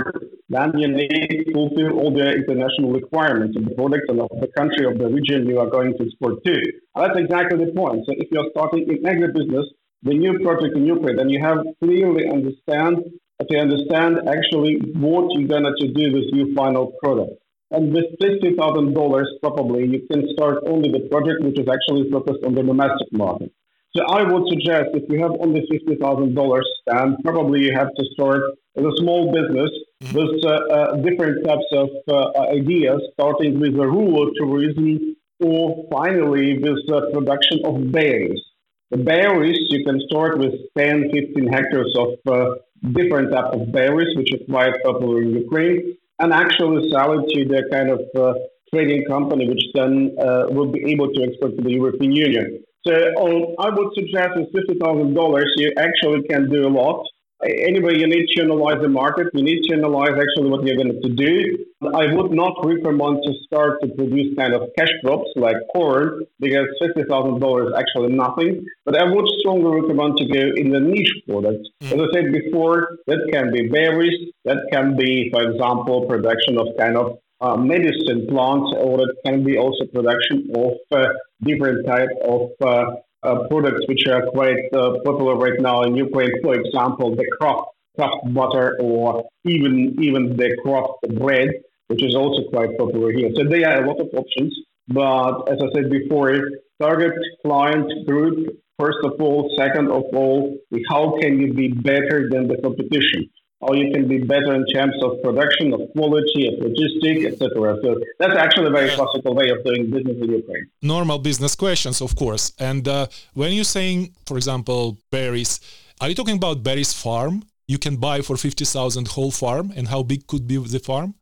then 0.50 0.78
you 0.78 0.88
need 0.90 1.10
to 1.10 1.54
fulfill 1.54 1.98
all 1.98 2.14
the 2.14 2.30
international 2.30 2.92
requirements 2.92 3.58
of 3.58 3.66
the 3.66 3.74
product 3.74 4.10
and 4.10 4.22
of 4.22 4.30
the 4.40 4.48
country 4.56 4.86
of 4.86 5.00
the 5.00 5.10
region 5.10 5.48
you 5.48 5.60
are 5.60 5.70
going 5.70 5.98
to 5.98 6.06
export 6.06 6.44
to. 6.46 6.56
That's 6.96 7.18
exactly 7.18 7.66
the 7.66 7.72
point. 7.74 8.06
So 8.06 8.14
if 8.14 8.30
you 8.30 8.40
are 8.42 8.50
starting 8.52 8.86
in 8.88 9.02
agribusiness, 9.02 9.66
the 10.04 10.14
new 10.14 10.38
project 10.40 10.78
in 10.78 10.86
Ukraine, 10.86 11.16
then 11.16 11.30
you 11.30 11.42
have 11.42 11.66
clearly 11.82 12.30
understand 12.30 12.98
to 13.42 13.58
understand 13.58 14.20
actually 14.30 14.78
what 14.94 15.34
you're 15.34 15.48
going 15.50 15.66
to 15.66 15.88
do 15.88 16.14
with 16.14 16.30
your 16.32 16.54
final 16.54 16.94
product. 17.02 17.42
And 17.72 17.92
with 17.92 18.06
$50,000, 18.22 19.26
probably 19.42 19.88
you 19.88 20.06
can 20.12 20.30
start 20.34 20.64
only 20.68 20.92
the 20.92 21.10
project 21.10 21.42
which 21.42 21.58
is 21.58 21.68
actually 21.68 22.12
focused 22.12 22.46
on 22.46 22.54
the 22.54 22.62
domestic 22.62 23.12
market. 23.12 23.52
So 23.96 24.04
I 24.06 24.24
would 24.24 24.48
suggest 24.50 24.90
if 24.94 25.04
you 25.10 25.22
have 25.22 25.34
only 25.40 25.62
$50,000, 25.72 26.62
then 26.88 27.18
probably 27.24 27.62
you 27.62 27.74
have 27.76 27.94
to 27.94 28.06
start 28.14 28.42
as 28.76 28.84
a 28.84 28.98
small 28.98 29.32
business 29.32 29.70
mm-hmm. 30.04 30.18
with 30.18 30.46
uh, 30.46 30.50
uh, 30.50 30.96
different 30.98 31.46
types 31.46 31.70
of 31.74 31.90
uh, 32.08 32.40
ideas, 32.52 33.02
starting 33.14 33.60
with 33.60 33.76
a 33.76 33.88
rural 33.88 34.32
tourism 34.36 35.16
or 35.40 35.86
finally 35.92 36.58
with 36.58 36.80
the 36.88 37.10
production 37.14 37.60
of 37.66 37.92
berries. 37.92 38.42
The 38.90 38.98
berries, 38.98 39.58
you 39.70 39.86
can 39.86 40.02
start 40.08 40.40
with 40.40 40.54
10, 40.78 41.12
15 41.12 41.48
hectares 41.48 41.96
of 41.98 42.10
uh, 42.28 42.56
different 42.94 43.32
type 43.32 43.54
of 43.54 43.72
berries, 43.72 44.16
which 44.18 44.34
is 44.34 44.42
quite 44.50 44.74
popular 44.84 45.22
in 45.22 45.32
Ukraine 45.34 45.98
and 46.20 46.34
actually 46.34 46.90
sell 46.92 47.20
it 47.20 47.28
to 47.34 47.46
the 47.46 47.64
kind 47.72 47.90
of 47.90 48.02
uh, 48.16 48.34
trading 48.74 49.04
company, 49.06 49.48
which 49.48 49.64
then 49.74 50.16
uh, 50.20 50.46
will 50.50 50.72
be 50.72 50.84
able 50.92 51.12
to 51.14 51.24
export 51.24 51.58
to 51.58 51.64
the 51.64 51.72
European 51.72 52.12
Union. 52.12 52.64
So 52.86 52.94
um, 52.94 53.56
I 53.60 53.70
would 53.70 53.94
suggest 53.96 54.36
with 54.36 54.52
fifty 54.52 54.78
thousand 54.80 55.14
dollars, 55.14 55.52
you 55.56 55.72
actually 55.78 56.24
can 56.28 56.50
do 56.50 56.68
a 56.68 56.72
lot. 56.72 57.06
Anyway, 57.46 57.98
you 57.98 58.08
need 58.08 58.26
to 58.34 58.42
analyze 58.42 58.82
the 58.82 58.88
market. 58.88 59.28
You 59.34 59.44
need 59.44 59.64
to 59.64 59.74
analyze 59.74 60.12
actually 60.12 60.50
what 60.50 60.66
you're 60.66 60.78
going 60.78 61.02
to 61.02 61.10
do. 61.10 61.66
I 61.94 62.14
would 62.14 62.32
not 62.32 62.66
recommend 62.66 63.22
to 63.24 63.34
start 63.46 63.82
to 63.82 63.90
produce 63.90 64.34
kind 64.38 64.54
of 64.54 64.70
cash 64.78 64.92
crops 65.04 65.30
like 65.36 65.58
corn 65.74 66.24
because 66.40 66.68
fifty 66.82 67.04
thousand 67.10 67.42
dollars 67.42 67.68
is 67.68 67.74
actually 67.78 68.16
nothing. 68.16 68.66
But 68.86 68.98
I 68.98 69.04
would 69.12 69.28
strongly 69.40 69.82
recommend 69.82 70.18
to 70.18 70.26
go 70.26 70.52
in 70.56 70.70
the 70.70 70.80
niche 70.80 71.12
products. 71.28 71.68
Mm. 71.82 71.94
As 71.94 72.00
I 72.00 72.14
said 72.14 72.32
before, 72.32 73.00
that 73.08 73.28
can 73.34 73.52
be 73.52 73.68
berries. 73.68 74.32
That 74.46 74.60
can 74.72 74.96
be, 74.96 75.30
for 75.32 75.44
example, 75.44 76.06
production 76.08 76.58
of 76.58 76.68
kind 76.78 76.96
of 76.96 77.20
uh, 77.44 77.58
medicine 77.58 78.22
plants, 78.32 78.70
or 78.86 79.02
it 79.08 79.16
can 79.26 79.44
be 79.44 79.58
also 79.58 79.86
production 79.98 80.38
of 80.56 80.74
uh, 80.92 81.08
different 81.42 81.86
type 81.86 82.14
of 82.34 82.42
uh, 82.62 82.86
uh, 83.28 83.48
products 83.50 83.84
which 83.88 84.04
are 84.08 84.24
quite 84.38 84.62
uh, 84.74 84.92
popular 85.06 85.36
right 85.36 85.60
now 85.60 85.84
in 85.84 85.96
Ukraine. 85.96 86.34
For 86.42 86.54
example, 86.62 87.16
the 87.16 87.28
craft 87.38 87.68
craft 87.96 88.22
butter, 88.38 88.78
or 88.82 89.24
even 89.46 89.74
even 90.08 90.24
the 90.42 90.50
craft 90.64 90.94
bread, 91.20 91.50
which 91.90 92.04
is 92.04 92.16
also 92.16 92.42
quite 92.50 92.72
popular 92.78 93.12
here. 93.12 93.30
So 93.36 93.44
there 93.52 93.64
are 93.70 93.84
a 93.84 93.88
lot 93.90 94.00
of 94.06 94.10
options. 94.22 94.54
But 94.88 95.34
as 95.52 95.60
I 95.66 95.68
said 95.76 95.90
before, 95.90 96.34
target 96.82 97.14
client 97.46 97.90
group 98.08 98.38
first 98.80 99.00
of 99.04 99.14
all. 99.20 99.54
Second 99.58 99.88
of 99.92 100.04
all, 100.14 100.58
how 100.90 101.18
can 101.22 101.40
you 101.40 101.54
be 101.54 101.70
better 101.70 102.30
than 102.30 102.48
the 102.48 102.58
competition? 102.62 103.30
How 103.66 103.74
you 103.74 103.92
can 103.94 104.08
be 104.08 104.18
better 104.18 104.54
in 104.54 104.66
terms 104.68 104.96
of 105.04 105.22
production, 105.22 105.74
of 105.74 105.82
quality, 105.96 106.48
of 106.50 106.56
logistics, 106.68 107.22
etc. 107.32 107.78
So 107.84 108.00
that's 108.20 108.36
actually 108.36 108.68
a 108.68 108.76
very 108.80 108.90
classical 108.90 109.34
way 109.36 109.50
of 109.50 109.64
doing 109.64 109.90
business 109.90 110.18
in 110.22 110.30
Ukraine. 110.42 110.66
Normal 110.82 111.20
business 111.20 111.56
questions, 111.56 112.02
of 112.02 112.16
course. 112.16 112.52
And 112.60 112.88
uh, 112.88 113.08
when 113.34 113.54
you're 113.54 113.74
saying, 113.80 114.14
for 114.28 114.38
example, 114.38 114.98
berries, 115.12 115.60
are 116.02 116.10
you 116.10 116.16
talking 116.16 116.38
about 116.38 116.64
berries 116.64 116.94
farm? 116.94 117.44
You 117.68 117.78
can 117.78 117.96
buy 117.98 118.22
for 118.22 118.36
50,000 118.36 119.08
whole 119.08 119.32
farm, 119.32 119.72
and 119.76 119.88
how 119.88 120.04
big 120.04 120.28
could 120.28 120.46
be 120.48 120.58
the 120.58 120.80
farm? 120.80 121.16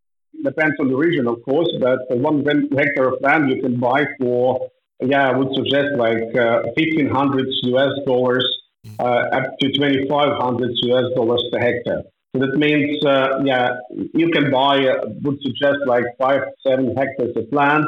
Depends 0.43 0.75
on 0.79 0.87
the 0.87 0.95
region, 0.95 1.27
of 1.27 1.37
course, 1.43 1.69
but 1.79 1.99
for 2.07 2.17
one 2.17 2.43
hectare 2.75 3.09
of 3.09 3.21
land 3.21 3.49
you 3.51 3.61
can 3.61 3.79
buy 3.79 4.05
for, 4.19 4.69
yeah, 5.01 5.29
I 5.29 5.37
would 5.37 5.53
suggest 5.55 5.89
like 5.97 6.35
uh, 6.35 6.63
1,500 6.75 7.47
US 7.73 7.93
dollars 8.07 8.47
mm. 8.87 8.95
uh, 8.99 9.37
up 9.37 9.57
to 9.59 9.71
2,500 9.71 10.71
US 10.89 11.03
dollars 11.15 11.43
per 11.51 11.59
hectare. 11.59 12.03
So 12.33 12.39
that 12.45 12.57
means, 12.57 13.03
uh, 13.05 13.41
yeah, 13.43 13.69
you 14.13 14.29
can 14.29 14.49
buy, 14.51 14.77
uh, 14.87 15.07
would 15.21 15.39
suggest 15.41 15.79
like 15.85 16.05
five, 16.17 16.41
seven 16.65 16.95
hectares 16.95 17.35
of 17.35 17.51
land. 17.51 17.85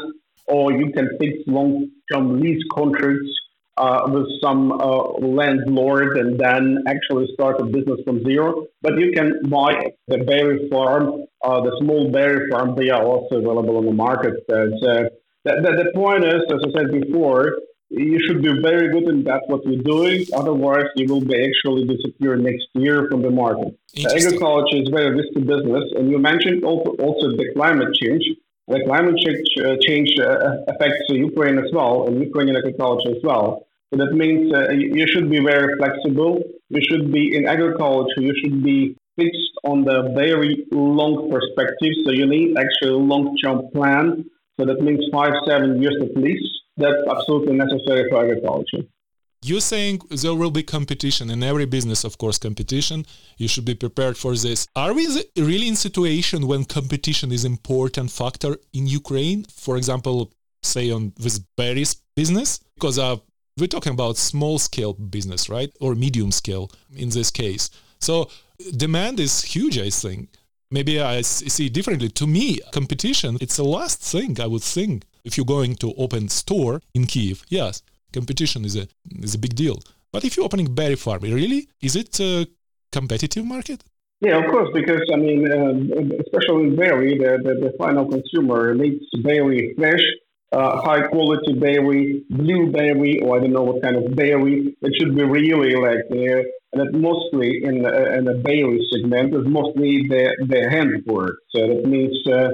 or 0.48 0.74
you 0.74 0.92
can 0.92 1.10
fix 1.20 1.38
long-term 1.48 2.40
lease 2.40 2.64
contracts 2.72 3.30
uh, 3.78 4.02
with 4.08 4.28
some 4.42 4.72
uh, 4.72 5.04
landlord 5.20 6.18
and 6.18 6.40
then 6.40 6.84
actually 6.88 7.28
start 7.34 7.60
a 7.60 7.66
business 7.66 8.00
from 8.06 8.24
zero. 8.24 8.66
But 8.82 9.00
you 9.00 9.12
can 9.14 9.42
buy 9.50 9.92
the 10.08 10.20
berry 10.20 10.70
farm, 10.70 11.24
uh, 11.44 11.62
the 11.62 11.76
small 11.82 12.12
berry 12.12 12.50
farm. 12.52 12.76
They 12.76 12.90
are 12.90 13.04
also 13.04 13.38
available 13.38 13.78
on 13.78 13.86
the 13.86 13.94
market. 13.94 14.34
As, 14.52 14.74
uh, 14.84 15.10
the, 15.46 15.54
the, 15.62 15.84
the 15.84 15.92
point 15.96 16.24
is, 16.24 16.42
as 16.52 16.60
I 16.68 16.80
said 16.80 16.92
before, 16.92 17.54
you 17.90 18.20
should 18.25 18.42
be 18.42 18.54
very 18.62 18.92
good 18.92 19.08
in 19.13 19.24
that 19.25 19.44
what 19.48 19.66
you're 19.66 19.84
doing. 19.84 20.25
Otherwise, 20.34 20.88
you 20.96 21.08
will 21.08 21.22
be 21.22 21.38
actually 21.48 21.86
disappear 21.86 22.36
next 22.36 22.68
year 22.74 23.08
from 23.10 23.22
the 23.22 23.30
market. 23.30 23.78
Agriculture 24.16 24.78
is 24.78 24.90
very 24.90 25.12
risky 25.16 25.42
business, 25.42 25.86
and 25.96 26.10
you 26.10 26.18
mentioned 26.18 26.63
also, 26.63 26.92
also 27.00 27.30
the 27.38 27.52
climate 27.56 27.94
change. 28.02 28.24
The 28.68 28.82
climate 28.88 29.18
change, 29.18 29.46
uh, 29.60 29.75
change 29.82 30.10
uh, 30.20 30.72
affects 30.72 31.04
Ukraine 31.10 31.60
as 31.60 31.70
well, 31.74 32.08
and 32.08 32.20
Ukrainian 32.20 32.56
agriculture 32.58 33.12
as 33.12 33.22
well. 33.24 33.68
So 33.92 33.98
that 33.98 34.13
means 34.13 34.52
uh, 34.52 34.72
you 34.72 35.06
should 35.06 35.30
be 35.30 35.40
very 35.40 35.75
flexible. 35.78 36.42
You 36.70 36.82
should 36.90 37.12
be 37.12 37.36
in 37.36 37.46
agriculture. 37.46 38.22
You 38.22 38.34
should 38.42 38.63
be 38.63 38.96
fixed 39.18 39.54
on 39.66 39.84
the 39.84 40.13
very 40.16 40.66
long 40.72 41.30
perspective. 41.30 41.94
So 42.06 42.12
you 42.12 42.25
need 42.25 42.58
actually 42.58 42.94
a 42.94 43.06
long-term 43.13 43.70
plan. 43.75 44.25
So 44.60 44.66
that 44.66 44.82
means 44.82 45.06
five, 45.12 45.34
seven 45.46 45.80
years 45.82 45.98
at 46.02 46.16
least 46.18 46.62
that's 46.77 47.01
absolutely 47.10 47.53
necessary 47.53 48.10
for 48.10 48.24
agriculture. 48.24 48.84
You're 49.46 49.60
saying 49.60 50.01
there 50.10 50.36
will 50.36 50.51
be 50.51 50.63
competition 50.63 51.30
in 51.30 51.44
every 51.44 51.65
business, 51.65 52.06
of 52.06 52.18
course, 52.18 52.38
competition. 52.38 53.06
You 53.38 53.50
should 53.50 53.65
be 53.65 53.75
prepared 53.75 54.18
for 54.18 54.36
this. 54.36 54.68
Are 54.74 54.94
we 54.94 55.06
really 55.36 55.68
in 55.68 55.75
situation 55.75 56.48
when 56.48 56.63
competition 56.63 57.32
is 57.32 57.44
important 57.44 58.10
factor 58.10 58.56
in 58.72 58.88
Ukraine? 58.88 59.44
For 59.44 59.75
example, 59.75 60.32
say 60.62 60.92
on 60.92 61.12
with 61.22 61.44
berries 61.58 61.96
business, 62.15 62.60
because 62.75 62.98
uh, 62.98 63.18
we're 63.58 63.68
talking 63.68 63.92
about 63.94 64.15
small 64.15 64.60
scale 64.60 64.94
business, 64.94 65.50
right, 65.50 65.72
or 65.82 65.94
medium 65.94 66.32
scale 66.32 66.72
in 66.96 67.10
this 67.10 67.30
case. 67.30 67.70
So 68.00 68.30
demand 68.77 69.20
is 69.20 69.44
huge, 69.44 69.77
I 69.77 69.89
think. 69.89 70.30
Maybe 70.72 71.01
I 71.01 71.22
see 71.22 71.68
differently. 71.68 72.10
To 72.10 72.25
me, 72.25 72.60
competition 72.72 73.38
it's 73.42 73.58
the 73.58 73.65
last 73.65 74.01
thing 74.01 74.39
I 74.39 74.48
would 74.48 74.63
think 74.63 75.03
if 75.24 75.38
you're 75.38 75.46
going 75.46 75.75
to 75.75 75.94
open 75.98 76.30
store 76.30 76.82
in 76.94 77.06
Kiev, 77.06 77.44
yes, 77.50 77.82
competition 78.13 78.65
is 78.65 78.75
a 78.75 78.88
is 79.22 79.36
a 79.36 79.39
big 79.39 79.56
deal. 79.56 79.80
But 80.12 80.24
if 80.24 80.38
you're 80.38 80.46
opening 80.46 80.74
berry 80.74 80.96
farm, 80.96 81.22
really, 81.22 81.68
is 81.82 81.96
it 81.96 82.20
a 82.20 82.48
competitive 82.92 83.46
market? 83.46 83.84
Yeah, 84.22 84.38
of 84.38 84.50
course, 84.51 84.70
because 84.74 85.01
I 85.12 85.18
mean, 85.18 85.42
uh, 85.51 85.74
especially 86.24 86.70
berry, 86.70 87.18
the, 87.18 87.32
the, 87.44 87.53
the, 87.65 87.74
final 87.77 88.06
consumer 88.08 88.74
needs 88.74 89.03
berry 89.22 89.74
fresh, 89.77 90.06
uh, 90.53 90.82
high 90.82 91.08
quality 91.08 91.53
berry, 91.53 92.24
blueberry, 92.30 93.20
or 93.20 93.36
I 93.36 93.42
don't 93.42 93.51
know 93.51 93.63
what 93.63 93.84
kind 93.84 93.98
of 93.98 94.15
berry. 94.15 94.77
It 94.82 94.94
should 94.98 95.13
be 95.15 95.24
really 95.24 95.75
like, 95.75 96.06
uh, 96.10 96.44
and 96.74 97.01
mostly 97.01 97.63
in, 97.63 97.86
uh, 97.86 98.18
in 98.18 98.24
the 98.24 98.36
berry 98.36 98.80
segment 98.94 99.36
is 99.36 99.46
mostly 99.46 100.08
the, 100.08 100.24
the 100.48 100.70
hand 100.70 101.03
work. 101.06 101.36
So 101.53 101.68
that 101.68 101.86
means 101.86 102.15
uh, 102.27 102.50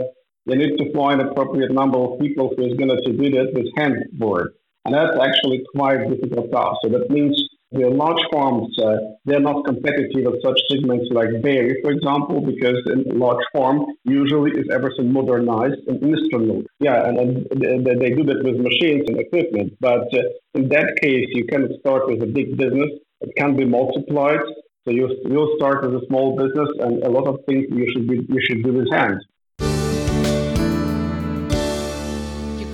you 0.50 0.58
need 0.58 0.78
to 0.78 0.92
find 0.94 1.22
appropriate 1.22 1.72
number 1.72 1.98
of 2.00 2.20
people 2.20 2.52
who 2.56 2.66
is 2.66 2.74
going 2.78 2.90
to 2.90 3.14
do 3.14 3.30
that 3.38 3.54
with 3.54 3.68
handboard. 3.78 4.48
And 4.86 4.94
that's 4.96 5.18
actually 5.22 5.64
quite 5.76 6.10
difficult 6.10 6.52
task. 6.52 6.78
So 6.84 6.90
that 6.90 7.10
means 7.10 7.36
the 7.72 7.88
large 7.88 8.22
farms, 8.34 8.76
uh, 8.80 8.98
they're 9.26 9.40
not 9.40 9.64
competitive 9.64 10.26
at 10.26 10.42
such 10.44 10.60
segments 10.72 11.06
like 11.12 11.30
dairy, 11.44 11.78
for 11.84 11.92
example, 11.92 12.42
because 12.42 12.82
in 12.88 13.20
large 13.20 13.46
farm 13.54 13.86
usually 14.06 14.52
is 14.52 14.66
everything 14.74 15.14
modernized 15.14 15.78
and 15.88 16.02
instrumental. 16.02 16.64
Yeah, 16.80 17.08
and, 17.08 17.20
and 17.20 17.86
they 17.86 18.10
do 18.10 18.24
that 18.24 18.42
with 18.44 18.58
machines 18.58 19.04
and 19.08 19.20
equipment. 19.20 19.74
But 19.80 20.12
uh, 20.16 20.24
in 20.56 20.70
that 20.70 20.98
case, 21.02 21.28
you 21.30 21.46
cannot 21.46 21.72
start 21.82 22.08
with 22.08 22.24
a 22.24 22.26
big 22.26 22.58
business. 22.58 22.90
It 23.22 23.36
can 23.38 23.56
be 23.56 23.66
multiplied. 23.66 24.42
So 24.86 24.92
you, 24.92 25.16
you'll 25.26 25.56
start 25.58 25.86
with 25.86 26.02
a 26.02 26.06
small 26.08 26.36
business, 26.36 26.70
and 26.80 27.04
a 27.04 27.12
lot 27.12 27.28
of 27.28 27.46
things 27.46 27.66
you 27.70 27.86
should, 27.94 28.08
be, 28.08 28.26
you 28.28 28.42
should 28.42 28.64
do 28.64 28.74
with 28.74 28.88
hands. 28.92 29.24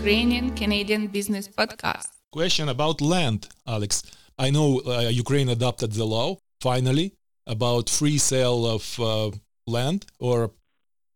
Ukrainian 0.06 0.54
Canadian 0.54 1.08
Business 1.08 1.48
Podcast. 1.48 2.10
Question 2.32 2.70
about 2.70 3.02
land, 3.02 3.48
Alex. 3.66 4.04
I 4.38 4.52
know 4.52 4.80
uh, 4.86 5.10
Ukraine 5.10 5.50
adopted 5.50 5.94
the 5.94 6.06
law 6.06 6.38
finally 6.62 7.14
about 7.48 7.90
free 7.90 8.20
sale 8.20 8.68
of 8.68 9.00
uh, 9.00 9.32
land 9.66 10.06
or 10.20 10.52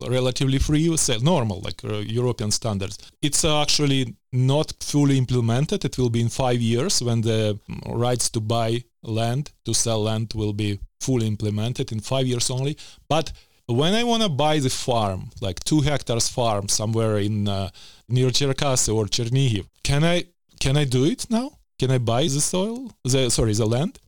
relatively 0.01 0.57
free 0.57 0.97
sale, 0.97 1.19
normal, 1.19 1.61
like 1.61 1.83
uh, 1.83 1.97
European 1.97 2.49
standards. 2.49 2.97
It's 3.21 3.45
actually 3.45 4.15
not 4.33 4.73
fully 4.79 5.19
implemented. 5.19 5.85
It 5.85 5.99
will 5.99 6.09
be 6.09 6.21
in 6.21 6.29
five 6.29 6.59
years 6.59 6.99
when 6.99 7.21
the 7.21 7.59
rights 7.85 8.27
to 8.31 8.39
buy 8.39 8.85
land, 9.03 9.51
to 9.65 9.73
sell 9.75 10.01
land 10.01 10.33
will 10.33 10.53
be 10.53 10.79
fully 10.99 11.27
implemented 11.27 11.91
in 11.91 11.99
five 11.99 12.25
years 12.25 12.49
only. 12.49 12.75
But 13.07 13.33
when 13.69 13.93
I 13.93 14.03
want 14.03 14.23
to 14.23 14.29
buy 14.29 14.59
the 14.59 14.69
farm, 14.69 15.29
like 15.41 15.63
two 15.63 15.81
hectares 15.81 16.27
farm 16.27 16.67
somewhere 16.69 17.17
in 17.17 17.47
uh, 17.47 17.69
near 18.07 18.29
Cherkasy 18.29 18.93
or 18.93 19.05
Chernihiv, 19.05 19.67
can 19.83 20.03
I 20.03 20.25
can 20.59 20.75
I 20.75 20.85
do 20.85 21.05
it 21.05 21.27
now? 21.29 21.51
Can 21.77 21.91
I 21.91 21.99
buy 21.99 22.23
the 22.23 22.41
soil? 22.41 22.91
The 23.03 23.29
sorry, 23.29 23.53
the 23.53 23.65
land? 23.65 23.99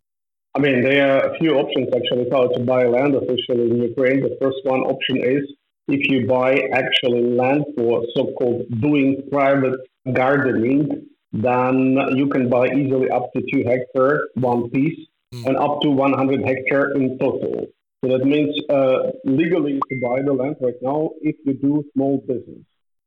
I 0.55 0.59
mean, 0.59 0.81
there 0.81 1.09
are 1.09 1.33
a 1.33 1.37
few 1.37 1.51
options 1.55 1.87
actually 1.95 2.27
how 2.29 2.47
to 2.47 2.59
buy 2.59 2.85
land 2.85 3.15
officially 3.15 3.69
in 3.69 3.81
Ukraine. 3.81 4.19
The 4.21 4.35
first 4.41 4.57
one 4.63 4.81
option 4.81 5.17
is 5.17 5.43
if 5.87 6.09
you 6.09 6.27
buy 6.27 6.51
actually 6.73 7.23
land 7.23 7.63
for 7.77 8.03
so-called 8.15 8.65
doing 8.81 9.23
private 9.31 9.79
gardening, 10.11 11.07
then 11.31 11.97
you 12.15 12.27
can 12.27 12.49
buy 12.49 12.67
easily 12.67 13.09
up 13.09 13.31
to 13.33 13.41
two 13.53 13.63
hectare 13.63 14.19
one 14.33 14.69
piece 14.71 14.99
mm. 15.33 15.45
and 15.45 15.55
up 15.55 15.81
to 15.81 15.89
100 15.89 16.43
hectare 16.43 16.91
in 16.95 17.17
total. 17.17 17.67
So 18.03 18.09
that 18.09 18.25
means 18.25 18.55
uh, 18.69 19.11
legally 19.25 19.79
to 19.89 20.01
buy 20.01 20.21
the 20.23 20.33
land 20.33 20.55
right 20.59 20.79
now 20.81 21.11
if 21.21 21.35
you 21.45 21.53
do 21.53 21.83
small 21.93 22.17
business. 22.27 22.65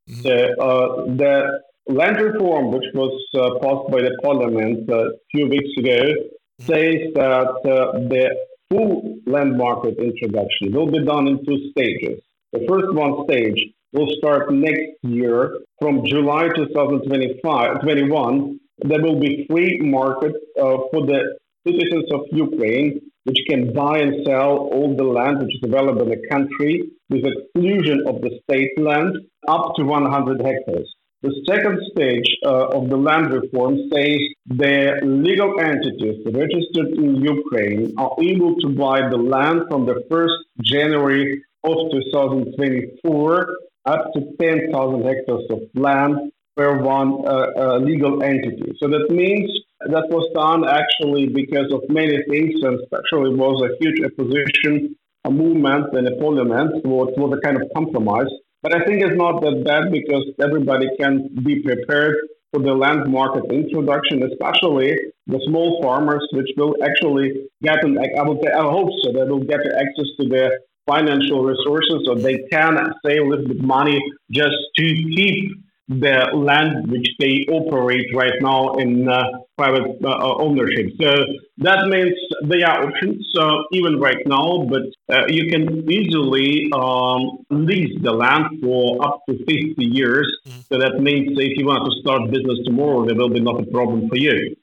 Mm-hmm. 0.08 0.22
So, 0.22 0.32
uh, 0.32 1.04
the 1.16 1.60
land 1.88 2.20
reform, 2.20 2.70
which 2.70 2.84
was 2.94 3.12
uh, 3.34 3.58
passed 3.60 3.90
by 3.90 4.02
the 4.02 4.16
parliament 4.22 4.88
uh, 4.88 5.08
a 5.08 5.10
few 5.32 5.48
weeks 5.48 5.70
ago, 5.78 6.00
mm-hmm. 6.00 6.64
says 6.64 7.12
that 7.14 7.48
uh, 7.64 7.98
the 8.08 8.30
full 8.70 9.16
land 9.26 9.56
market 9.58 9.96
introduction 9.98 10.72
will 10.72 10.90
be 10.90 11.04
done 11.04 11.26
in 11.26 11.44
two 11.44 11.70
stages. 11.70 12.20
The 12.52 12.64
first 12.68 12.94
one 12.94 13.24
stage 13.24 13.60
will 13.92 14.08
start 14.18 14.52
next 14.52 14.92
year 15.02 15.58
from 15.80 16.06
July 16.06 16.48
2025, 16.54 17.80
21. 17.80 18.60
There 18.78 19.02
will 19.02 19.18
be 19.18 19.46
free 19.50 19.80
market 19.80 20.34
uh, 20.56 20.76
for 20.90 21.06
the 21.06 21.36
citizens 21.66 22.04
of 22.12 22.20
Ukraine 22.30 23.00
which 23.24 23.38
can 23.48 23.72
buy 23.72 23.98
and 23.98 24.24
sell 24.26 24.68
all 24.72 24.94
the 24.96 25.04
land 25.04 25.38
which 25.38 25.54
is 25.54 25.62
available 25.64 26.02
in 26.02 26.10
the 26.10 26.28
country 26.28 26.82
with 27.10 27.24
exclusion 27.24 28.04
of 28.06 28.20
the 28.22 28.38
state 28.44 28.70
land 28.78 29.16
up 29.48 29.74
to 29.76 29.84
100 29.84 30.40
hectares. 30.40 30.94
The 31.22 31.34
second 31.48 31.80
stage 31.92 32.28
uh, 32.44 32.76
of 32.76 32.90
the 32.90 32.98
land 32.98 33.32
reform 33.32 33.76
says 33.90 34.20
the 34.46 35.00
legal 35.02 35.58
entities 35.58 36.20
registered 36.26 36.90
in 36.98 37.16
Ukraine 37.16 37.94
are 37.96 38.14
able 38.20 38.56
to 38.56 38.68
buy 38.68 39.08
the 39.08 39.16
land 39.16 39.62
from 39.70 39.86
the 39.86 40.04
1st 40.10 40.38
January 40.62 41.42
of 41.64 41.76
2024 41.92 43.48
up 43.86 44.12
to 44.12 44.20
10,000 44.38 45.02
hectares 45.02 45.46
of 45.50 45.60
land 45.74 46.30
per 46.56 46.78
one 46.78 47.24
uh, 47.26 47.46
uh, 47.56 47.78
legal 47.78 48.22
entity. 48.22 48.72
So 48.80 48.88
that 48.88 49.06
means 49.10 49.50
that 49.80 50.06
was 50.10 50.30
done 50.34 50.64
actually 50.68 51.28
because 51.28 51.72
of 51.72 51.82
many 51.88 52.18
things, 52.30 52.54
and 52.62 52.80
especially 52.80 53.34
was 53.34 53.62
a 53.62 53.76
huge 53.80 54.00
opposition 54.04 54.96
a 55.24 55.30
movement 55.30 55.86
and 55.92 56.06
a 56.06 56.16
parliament 56.16 56.84
was, 56.84 57.12
was 57.16 57.36
a 57.36 57.40
kind 57.40 57.56
of 57.60 57.68
compromise. 57.74 58.28
But 58.62 58.76
I 58.76 58.84
think 58.84 59.02
it's 59.02 59.16
not 59.16 59.40
that 59.42 59.64
bad 59.64 59.92
because 59.92 60.24
everybody 60.40 60.88
can 61.00 61.28
be 61.44 61.62
prepared 61.62 62.16
for 62.52 62.62
the 62.62 62.72
land 62.72 63.10
market 63.10 63.44
introduction, 63.50 64.22
especially 64.22 64.96
the 65.26 65.40
small 65.48 65.82
farmers, 65.82 66.26
which 66.32 66.48
will 66.56 66.76
actually 66.82 67.48
get 67.62 67.84
an, 67.84 67.98
I, 67.98 68.22
will, 68.22 68.40
I 68.46 68.62
hope 68.62 68.90
so, 69.02 69.12
they 69.12 69.24
will 69.24 69.44
get 69.44 69.60
access 69.60 70.08
to 70.20 70.28
the 70.28 70.60
financial 70.86 71.42
resources 71.42 72.04
so 72.06 72.14
they 72.14 72.44
can 72.52 72.76
save 73.04 73.22
a 73.22 73.24
little 73.24 73.48
bit 73.48 73.62
money 73.62 73.98
just 74.30 74.56
to 74.76 74.84
keep 75.16 75.52
the 75.88 76.30
land 76.32 76.90
which 76.90 77.08
they 77.18 77.44
operate 77.52 78.06
right 78.14 78.32
now 78.40 78.72
in 78.74 79.06
uh, 79.08 79.22
private 79.58 79.98
uh, 80.02 80.08
uh, 80.08 80.36
ownership. 80.38 80.86
So 81.00 81.10
that 81.58 81.88
means 81.88 82.14
there 82.42 82.66
are 82.66 82.86
options 82.86 83.26
uh, 83.38 83.58
even 83.72 84.00
right 84.00 84.22
now, 84.26 84.66
but 84.68 84.82
uh, 85.14 85.26
you 85.28 85.50
can 85.50 85.90
easily 85.90 86.70
um, 86.72 87.44
lease 87.50 88.00
the 88.02 88.12
land 88.12 88.62
for 88.62 89.04
up 89.06 89.20
to 89.28 89.36
50 89.36 89.74
years. 89.78 90.26
Mm-hmm. 90.48 90.60
So 90.68 90.78
that 90.78 91.00
means 91.00 91.38
if 91.38 91.58
you 91.58 91.66
want 91.66 91.84
to 91.84 92.00
start 92.00 92.30
business 92.30 92.58
tomorrow, 92.64 93.04
there 93.06 93.16
will 93.16 93.28
be 93.28 93.40
not 93.40 93.60
a 93.60 93.66
problem 93.66 94.08
for 94.08 94.16
you. 94.16 94.56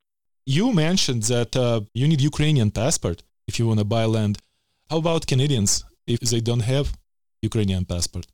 You 0.46 0.74
mentioned 0.74 1.24
that 1.24 1.56
uh, 1.56 1.82
you 1.94 2.08
need 2.08 2.22
Ukrainian 2.22 2.72
passport 2.72 3.22
if 3.48 3.60
you 3.60 3.68
want 3.68 3.80
to 3.80 3.86
buy 3.86 4.06
land. 4.06 4.40
How 4.90 4.98
about 4.98 5.28
Canadians 5.28 5.86
if 6.08 6.20
they 6.22 6.42
don't 6.42 6.62
have 6.62 6.98
Ukrainian 7.44 7.86
passport? 7.86 8.26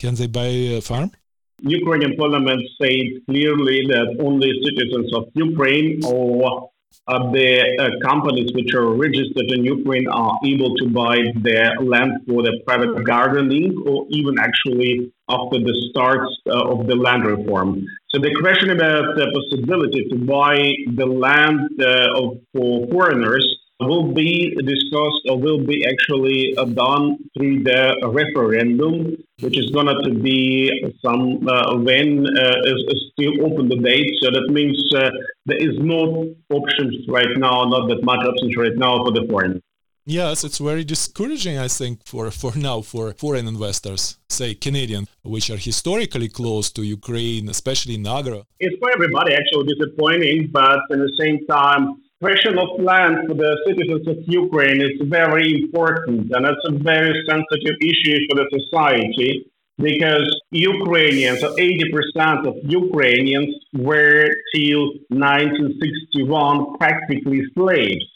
Can 0.00 0.16
they 0.16 0.26
buy 0.26 0.50
a 0.78 0.80
farm? 0.80 1.12
Ukrainian 1.62 2.16
parliament 2.16 2.62
said 2.80 3.24
clearly 3.28 3.86
that 3.86 4.16
only 4.20 4.50
citizens 4.66 5.14
of 5.14 5.24
Ukraine 5.34 6.00
or 6.04 6.70
uh, 7.08 7.30
the 7.32 7.50
uh, 7.80 8.08
companies 8.08 8.50
which 8.54 8.74
are 8.74 8.94
registered 8.94 9.48
in 9.56 9.64
Ukraine 9.64 10.06
are 10.08 10.38
able 10.46 10.74
to 10.76 10.88
buy 10.88 11.16
their 11.40 11.74
land 11.80 12.12
for 12.28 12.42
their 12.42 12.58
private 12.66 13.04
gardening 13.04 13.82
or 13.86 14.06
even 14.10 14.34
actually 14.38 15.12
after 15.28 15.58
the 15.58 15.74
start 15.90 16.28
uh, 16.46 16.72
of 16.72 16.86
the 16.86 16.94
land 16.94 17.24
reform. 17.24 17.84
So 18.10 18.20
the 18.20 18.34
question 18.40 18.70
about 18.70 19.16
the 19.16 19.26
possibility 19.38 20.08
to 20.10 20.16
buy 20.16 20.58
the 20.94 21.06
land 21.06 21.60
uh, 21.80 22.20
of, 22.20 22.38
for 22.52 22.86
foreigners 22.92 23.46
will 23.86 24.12
be 24.12 24.54
discussed 24.64 25.22
or 25.28 25.38
will 25.38 25.64
be 25.64 25.84
actually 25.86 26.56
uh, 26.56 26.64
done 26.64 27.18
through 27.36 27.62
the 27.62 27.82
referendum, 28.12 29.16
which 29.40 29.58
is 29.58 29.70
going 29.70 29.86
to 29.86 30.14
be 30.14 30.70
some 31.04 31.46
uh, 31.48 31.76
when 31.76 32.26
uh, 32.26 32.70
is, 32.70 32.80
is, 32.88 33.00
still 33.12 33.44
open 33.44 33.68
the 33.68 33.76
date. 33.76 34.10
So 34.22 34.30
that 34.30 34.48
means 34.50 34.78
uh, 34.94 35.10
there 35.44 35.58
is 35.58 35.78
no 35.78 36.34
options 36.50 37.06
right 37.08 37.36
now, 37.36 37.64
not 37.64 37.88
that 37.88 38.02
much 38.02 38.24
options 38.26 38.56
right 38.56 38.76
now 38.76 39.04
for 39.04 39.12
the 39.12 39.26
foreign. 39.28 39.62
Yes, 40.04 40.42
it's 40.42 40.58
very 40.58 40.82
discouraging, 40.82 41.58
I 41.58 41.68
think, 41.68 42.04
for, 42.04 42.28
for 42.32 42.56
now 42.56 42.80
for 42.80 43.12
foreign 43.12 43.46
investors, 43.46 44.18
say 44.28 44.52
Canadian, 44.54 45.06
which 45.22 45.48
are 45.48 45.56
historically 45.56 46.28
close 46.28 46.72
to 46.72 46.82
Ukraine, 46.82 47.48
especially 47.48 47.94
in 47.94 48.06
agro. 48.06 48.44
It's 48.58 48.76
for 48.80 48.90
everybody 48.90 49.32
actually 49.34 49.72
disappointing, 49.72 50.48
but 50.50 50.80
at 50.90 50.98
the 50.98 51.12
same 51.20 51.46
time, 51.46 52.01
question 52.22 52.56
of 52.56 52.68
land 52.78 53.14
for 53.26 53.34
the 53.34 53.52
citizens 53.66 54.06
of 54.06 54.16
Ukraine 54.26 54.80
is 54.80 54.94
very 55.18 55.62
important, 55.62 56.30
and 56.34 56.46
it's 56.50 56.66
a 56.72 56.74
very 56.92 57.14
sensitive 57.28 57.76
issue 57.92 58.18
for 58.28 58.36
the 58.40 58.46
society 58.58 59.50
because 59.78 60.28
Ukrainians, 60.50 61.40
so 61.40 61.48
80% 61.56 62.46
of 62.46 62.54
Ukrainians 62.62 63.52
were 63.74 64.28
till 64.54 64.82
1961 65.08 66.78
practically 66.78 67.42
slaves 67.54 68.06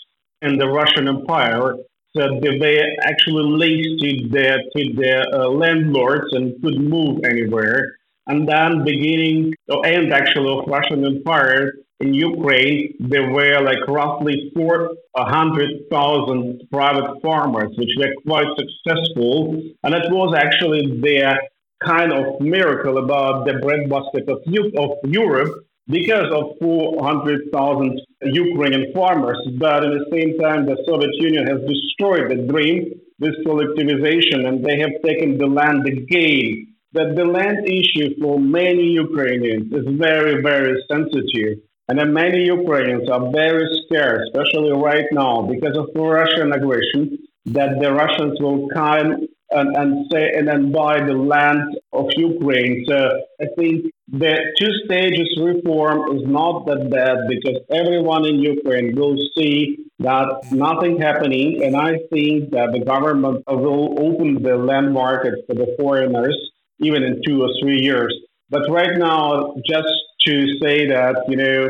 in 0.43 0.59
the 0.59 0.69
Russian 0.69 1.09
Empire. 1.09 1.75
So 2.15 2.23
they 2.43 2.55
were 2.63 2.85
actually 3.11 3.47
linked 3.63 3.95
to 4.03 4.29
their 4.35 4.59
to 4.75 4.83
their 5.01 5.23
uh, 5.35 5.49
landlords 5.63 6.29
and 6.37 6.45
couldn't 6.63 6.89
move 6.97 7.15
anywhere. 7.25 7.81
And 8.29 8.49
then 8.49 8.85
beginning, 8.85 9.55
or 9.69 9.85
end 9.87 10.13
actually 10.13 10.51
of 10.57 10.65
Russian 10.67 11.05
Empire, 11.05 11.73
in 12.01 12.13
Ukraine, 12.13 12.95
there 13.01 13.31
were 13.31 13.63
like 13.63 13.89
roughly 13.89 14.53
400,000 14.55 16.69
private 16.71 17.23
farmers, 17.23 17.75
which 17.79 17.89
were 17.99 18.13
quite 18.27 18.49
successful. 18.59 19.63
And 19.83 19.95
it 19.95 20.11
was 20.11 20.35
actually 20.37 21.01
their 21.01 21.39
kind 21.83 22.13
of 22.13 22.39
miracle 22.41 22.99
about 22.99 23.47
the 23.47 23.55
breadbasket 23.55 24.29
of, 24.29 24.43
of 24.79 24.99
Europe 25.05 25.65
because 25.89 26.31
of 26.33 26.59
400,000 26.61 28.01
Ukrainian 28.25 28.93
farmers. 28.93 29.39
But 29.59 29.85
at 29.85 29.93
the 29.93 30.05
same 30.13 30.37
time, 30.39 30.67
the 30.67 30.77
Soviet 30.87 31.15
Union 31.15 31.47
has 31.47 31.63
destroyed 31.67 32.29
the 32.31 32.37
dream 32.53 32.93
this 33.19 33.35
collectivization, 33.47 34.47
and 34.47 34.63
they 34.63 34.79
have 34.79 34.91
taken 35.05 35.39
the 35.39 35.47
land 35.47 35.87
again. 35.87 36.75
That 36.93 37.17
the 37.17 37.25
land 37.25 37.67
issue 37.67 38.15
for 38.21 38.39
many 38.39 38.93
Ukrainians 39.07 39.73
is 39.73 39.87
very, 39.99 40.43
very 40.43 40.85
sensitive. 40.91 41.61
And 41.89 41.99
then 41.99 42.13
many 42.13 42.45
Ukrainians 42.45 43.09
are 43.09 43.31
very 43.31 43.67
scared, 43.85 44.23
especially 44.27 44.73
right 44.73 45.07
now, 45.13 45.43
because 45.43 45.77
of 45.77 45.87
the 45.95 46.03
Russian 46.03 46.53
aggression, 46.53 47.19
that 47.47 47.79
the 47.81 47.93
Russians 47.93 48.41
will 48.41 48.69
come 48.75 49.29
and, 49.51 49.77
and 49.77 50.07
say 50.13 50.33
and 50.37 50.49
then 50.49 50.73
buy 50.73 50.99
the 51.01 51.13
land 51.13 51.79
of 51.93 52.07
Ukraine. 52.17 52.85
So 52.89 52.97
I 53.41 53.47
think 53.57 53.93
the 54.09 54.35
two 54.59 54.73
stages 54.85 55.29
reform 55.41 56.17
is 56.17 56.23
not 56.27 56.67
that 56.67 56.91
bad 56.91 57.19
because 57.29 57.59
everyone 57.71 58.27
in 58.27 58.37
Ukraine 58.41 58.95
will 58.97 59.17
see 59.37 59.87
that 60.01 60.27
nothing 60.51 61.01
happening, 61.01 61.63
and 61.65 61.77
I 61.77 61.99
think 62.13 62.51
that 62.51 62.73
the 62.73 62.85
government 62.85 63.45
will 63.47 63.95
open 64.07 64.43
the 64.43 64.57
land 64.57 64.93
market 64.93 65.35
for 65.47 65.55
the 65.55 65.75
foreigners 65.79 66.37
even 66.79 67.03
in 67.03 67.23
two 67.27 67.43
or 67.43 67.49
three 67.61 67.81
years. 67.81 68.15
But 68.51 68.71
right 68.71 68.97
now, 68.99 69.55
just 69.67 69.95
to 70.27 70.59
say 70.63 70.87
that 70.89 71.25
you 71.29 71.37
know 71.37 71.69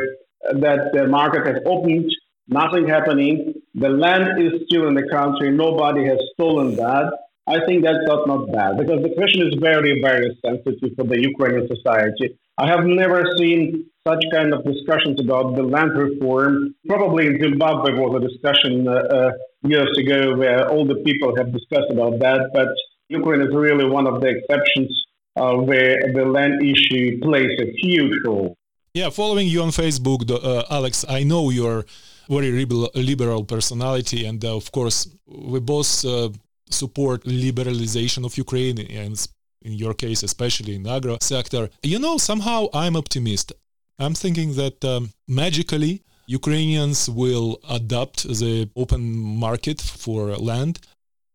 that 0.60 0.92
the 0.92 1.06
market 1.08 1.46
has 1.46 1.58
opened, 1.66 2.10
nothing 2.48 2.88
happening, 2.88 3.54
the 3.74 3.88
land 3.88 4.40
is 4.40 4.62
still 4.66 4.86
in 4.88 4.94
the 4.94 5.08
country, 5.10 5.50
nobody 5.50 6.04
has 6.06 6.18
stolen 6.34 6.76
that. 6.76 7.12
I 7.48 7.64
think 7.64 7.84
that's 7.84 8.04
not, 8.06 8.26
not 8.26 8.52
bad 8.52 8.76
because 8.78 9.02
the 9.02 9.14
question 9.14 9.46
is 9.46 9.54
very, 9.60 10.00
very 10.00 10.36
sensitive 10.44 10.90
for 10.96 11.04
the 11.04 11.20
Ukrainian 11.20 11.68
society. 11.68 12.36
I 12.58 12.66
have 12.66 12.84
never 12.84 13.22
seen 13.38 13.86
such 14.06 14.24
kind 14.32 14.52
of 14.52 14.64
discussions 14.64 15.20
about 15.20 15.56
the 15.56 15.62
land 15.62 15.92
reform. 15.96 16.74
Probably 16.88 17.26
in 17.26 17.40
Zimbabwe 17.40 17.92
was 17.94 18.20
a 18.20 18.26
discussion 18.28 18.88
uh, 18.88 18.92
uh, 18.92 19.30
years 19.62 19.96
ago 19.98 20.36
where 20.36 20.68
all 20.68 20.86
the 20.86 20.96
people 21.04 21.36
have 21.36 21.52
discussed 21.52 21.90
about 21.90 22.18
that, 22.20 22.50
but 22.52 22.68
Ukraine 23.08 23.42
is 23.42 23.54
really 23.54 23.88
one 23.88 24.06
of 24.06 24.20
the 24.20 24.28
exceptions 24.28 24.90
uh, 25.36 25.54
where 25.54 26.00
the 26.14 26.24
land 26.24 26.62
issue 26.62 27.20
plays 27.20 27.58
a 27.60 27.72
huge 27.82 28.14
role. 28.24 28.56
Yeah, 28.94 29.10
following 29.10 29.46
you 29.46 29.62
on 29.62 29.70
Facebook, 29.70 30.30
uh, 30.30 30.64
Alex, 30.70 31.04
I 31.08 31.22
know 31.22 31.50
you're 31.50 31.84
very 32.28 32.50
liberal 32.94 33.44
personality, 33.44 34.24
and 34.24 34.42
uh, 34.44 34.56
of 34.56 34.72
course, 34.72 35.08
we 35.26 35.60
both 35.60 36.04
uh, 36.04 36.30
support 36.70 37.24
liberalization 37.24 38.24
of 38.24 38.36
Ukraine, 38.36 38.78
and 38.78 39.26
in 39.62 39.72
your 39.72 39.94
case, 39.94 40.22
especially 40.22 40.76
in 40.76 40.86
agro 40.86 41.18
sector. 41.20 41.68
You 41.82 41.98
know, 41.98 42.16
somehow 42.18 42.68
I'm 42.72 42.96
optimist. 42.96 43.52
I'm 43.98 44.14
thinking 44.14 44.54
that 44.54 44.84
um, 44.84 45.10
magically 45.28 46.02
Ukrainians 46.26 47.08
will 47.08 47.60
adopt 47.68 48.24
the 48.24 48.68
open 48.76 49.02
market 49.16 49.80
for 49.80 50.34
land. 50.36 50.80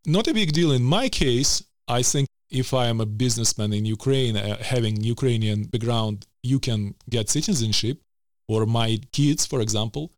Not 0.06 0.28
a 0.28 0.34
big 0.34 0.52
deal 0.52 0.72
in 0.72 0.84
my 0.84 1.10
case. 1.10 1.64
I 1.88 2.02
think 2.02 2.28
if 2.52 2.74
I 2.74 2.88
am 2.88 3.00
a 3.00 3.06
businessman 3.06 3.72
in 3.74 3.86
Ukraine, 3.86 4.36
uh, 4.36 4.58
having 4.62 5.02
Ukrainian 5.02 5.64
background, 5.64 6.28
you 6.44 6.60
can 6.60 6.96
get 7.10 7.30
citizenship, 7.30 8.02
or 8.48 8.66
my 8.66 9.00
kids, 9.14 9.46
for 9.46 9.62
example, 9.62 10.12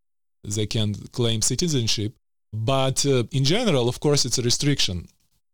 they 0.44 0.66
can 0.66 0.96
claim 1.12 1.42
citizenship. 1.42 2.14
But 2.52 3.06
uh, 3.06 3.24
in 3.32 3.44
general, 3.44 3.88
of 3.88 4.00
course, 4.00 4.26
it's 4.26 4.40
a 4.40 4.42
restriction. 4.42 5.08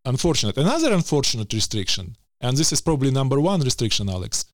Unfortunate. 0.06 0.58
Another 0.58 0.94
unfortunate 0.94 1.52
restriction, 1.54 2.15
and 2.42 2.56
this 2.58 2.72
is 2.72 2.82
probably 2.82 3.12
number 3.12 3.39
one 3.39 3.60
restriction, 3.62 4.10
Alex, 4.10 4.46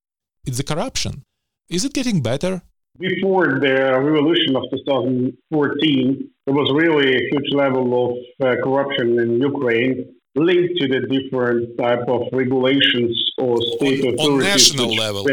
it's 0.44 0.58
the 0.58 0.64
corruption. 0.64 1.22
Is 1.68 1.84
it 1.84 1.94
getting 1.94 2.20
better? 2.20 2.62
Before 2.98 3.46
the 3.60 3.76
revolution 4.08 4.56
of 4.56 4.64
2014, 4.70 6.30
there 6.46 6.54
was 6.54 6.70
really 6.72 7.14
a 7.14 7.28
huge 7.30 7.52
level 7.52 7.86
of 8.04 8.10
uh, 8.46 8.56
corruption 8.62 9.18
in 9.20 9.40
Ukraine 9.40 10.15
linked 10.36 10.76
to 10.78 10.88
the 10.88 11.00
different 11.08 11.76
type 11.78 12.06
of 12.08 12.22
regulations 12.32 13.22
or 13.38 13.56
state 13.76 14.04
on, 14.04 14.14
authorities. 14.14 14.26
On 14.26 14.38
national 14.38 14.94
level. 14.94 15.26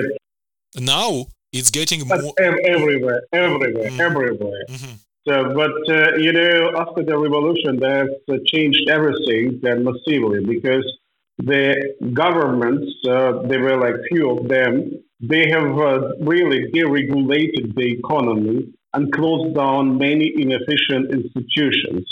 Now 0.75 1.25
it's 1.51 1.69
getting 1.69 2.07
more 2.07 2.33
everywhere, 2.39 3.21
everywhere, 3.31 3.89
mm. 3.91 3.99
everywhere. 3.99 4.63
Mm-hmm. 4.69 4.93
So, 5.27 5.53
but 5.53 5.71
uh, 5.89 6.15
you 6.17 6.33
know, 6.33 6.73
after 6.77 7.03
the 7.03 7.17
revolution, 7.17 7.79
that's 7.79 8.09
uh, 8.29 8.37
changed 8.45 8.89
everything 8.89 9.59
then 9.61 9.85
massively 9.85 10.43
because 10.45 10.85
the 11.37 11.75
governments, 12.13 12.91
uh, 13.07 13.41
there 13.43 13.61
were 13.61 13.77
like 13.77 13.95
few 14.11 14.31
of 14.31 14.47
them, 14.49 14.91
they 15.21 15.49
have 15.49 15.77
uh, 15.77 16.15
really 16.19 16.71
deregulated 16.73 17.73
the 17.75 17.97
economy 17.99 18.73
and 18.93 19.11
closed 19.13 19.55
down 19.55 19.97
many 19.97 20.33
inefficient 20.35 21.11
institutions. 21.11 22.05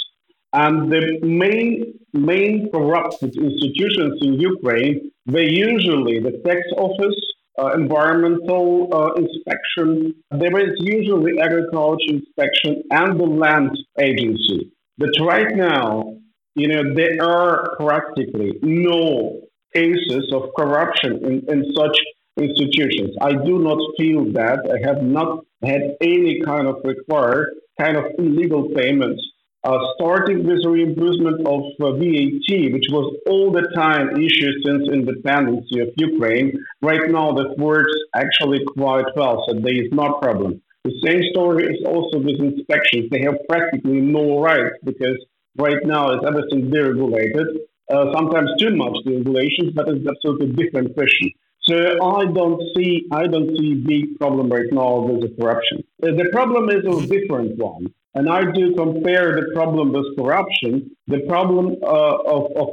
And 0.54 0.92
the 0.92 1.20
main 1.22 2.00
main 2.14 2.70
corrupted 2.72 3.36
institutions 3.38 4.20
in 4.22 4.34
Ukraine 4.34 5.12
were 5.26 5.50
usually 5.68 6.20
the 6.20 6.42
tax 6.46 6.60
office, 6.78 7.16
uh, 7.58 7.72
environmental 7.74 8.90
uh, 8.94 9.14
inspection. 9.14 10.14
There 10.32 10.52
was 10.52 10.72
usually 10.80 11.40
agriculture 11.40 12.10
inspection 12.10 12.84
and 12.92 13.18
the 13.20 13.26
land 13.26 13.78
agency. 14.00 14.72
But 14.98 15.12
right 15.22 15.56
now, 15.56 16.18
you 16.56 16.68
know, 16.68 16.94
there 16.94 17.18
are 17.24 17.78
practically 17.78 18.52
no 18.62 19.40
cases 19.74 20.34
of 20.34 20.50
corruption 20.58 21.24
in, 21.24 21.36
in 21.48 21.74
such 21.78 21.98
institutions. 22.38 23.16
I 23.22 23.32
do 23.32 23.60
not 23.60 23.80
feel 23.98 24.26
that. 24.34 24.60
I 24.76 24.86
have 24.86 25.02
not 25.02 25.46
had 25.64 25.96
any 26.02 26.42
kind 26.42 26.68
of 26.68 26.76
required 26.84 27.54
kind 27.80 27.96
of 27.96 28.04
illegal 28.20 28.70
payments 28.76 29.22
uh, 29.64 29.78
starting 29.96 30.44
with 30.44 30.66
reimbursement 30.66 31.46
of 31.46 31.62
uh, 31.80 31.92
VAT, 31.94 32.74
which 32.74 32.88
was 32.90 33.16
all 33.28 33.52
the 33.52 33.68
time 33.76 34.10
issue 34.18 34.52
since 34.66 34.90
independence 34.92 35.68
of 35.80 35.90
Ukraine. 35.98 36.52
Right 36.82 37.10
now, 37.10 37.32
that 37.34 37.58
works 37.58 37.94
actually 38.16 38.66
quite 38.76 39.06
well, 39.16 39.46
so 39.48 39.60
there 39.60 39.76
is 39.84 39.92
no 39.92 40.14
problem. 40.22 40.62
The 40.84 40.94
same 41.06 41.22
story 41.32 41.66
is 41.66 41.86
also 41.86 42.18
with 42.18 42.40
inspections. 42.40 43.10
They 43.12 43.22
have 43.22 43.38
practically 43.48 44.02
no 44.02 44.42
rights 44.42 44.78
because 44.84 45.18
right 45.58 45.78
now 45.84 46.10
it's 46.12 46.26
everything 46.26 46.72
deregulated. 46.72 47.46
Uh, 47.94 48.06
sometimes 48.16 48.50
too 48.60 48.76
much 48.76 48.96
deregulations, 49.06 49.76
but 49.76 49.88
it's 49.90 50.08
absolutely 50.08 50.54
different 50.54 50.96
question. 50.96 51.30
So 51.64 51.76
I 51.76 52.26
don't 52.26 52.60
see 52.76 53.06
I 53.12 53.28
don't 53.28 53.56
see 53.58 53.76
big 53.76 54.18
problem 54.18 54.50
right 54.50 54.72
now 54.72 55.02
with 55.02 55.22
the 55.22 55.30
corruption. 55.40 55.84
The 56.00 56.28
problem 56.32 56.70
is 56.70 56.84
a 56.84 57.08
different 57.08 57.58
one, 57.58 57.94
and 58.14 58.30
I 58.30 58.42
do 58.52 58.76
compare 58.76 59.36
the 59.36 59.52
problem 59.54 59.94
with 59.94 60.18
corruption. 60.18 60.92
The 61.08 61.22
problem 61.28 61.78
uh, 61.82 62.34
of, 62.36 62.52
of 62.58 62.68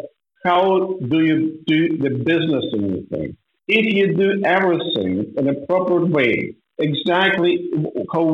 how 0.45 0.99
do 1.13 1.21
you 1.21 1.61
do 1.67 1.99
the 1.99 2.11
business 2.11 2.65
in 2.73 2.83
Ukraine? 3.03 3.37
If 3.69 3.85
you 3.95 4.17
do 4.17 4.43
everything 4.45 5.35
in 5.37 5.49
a 5.49 5.55
proper 5.67 6.05
way, 6.05 6.57
exactly 6.79 7.71
how 8.13 8.25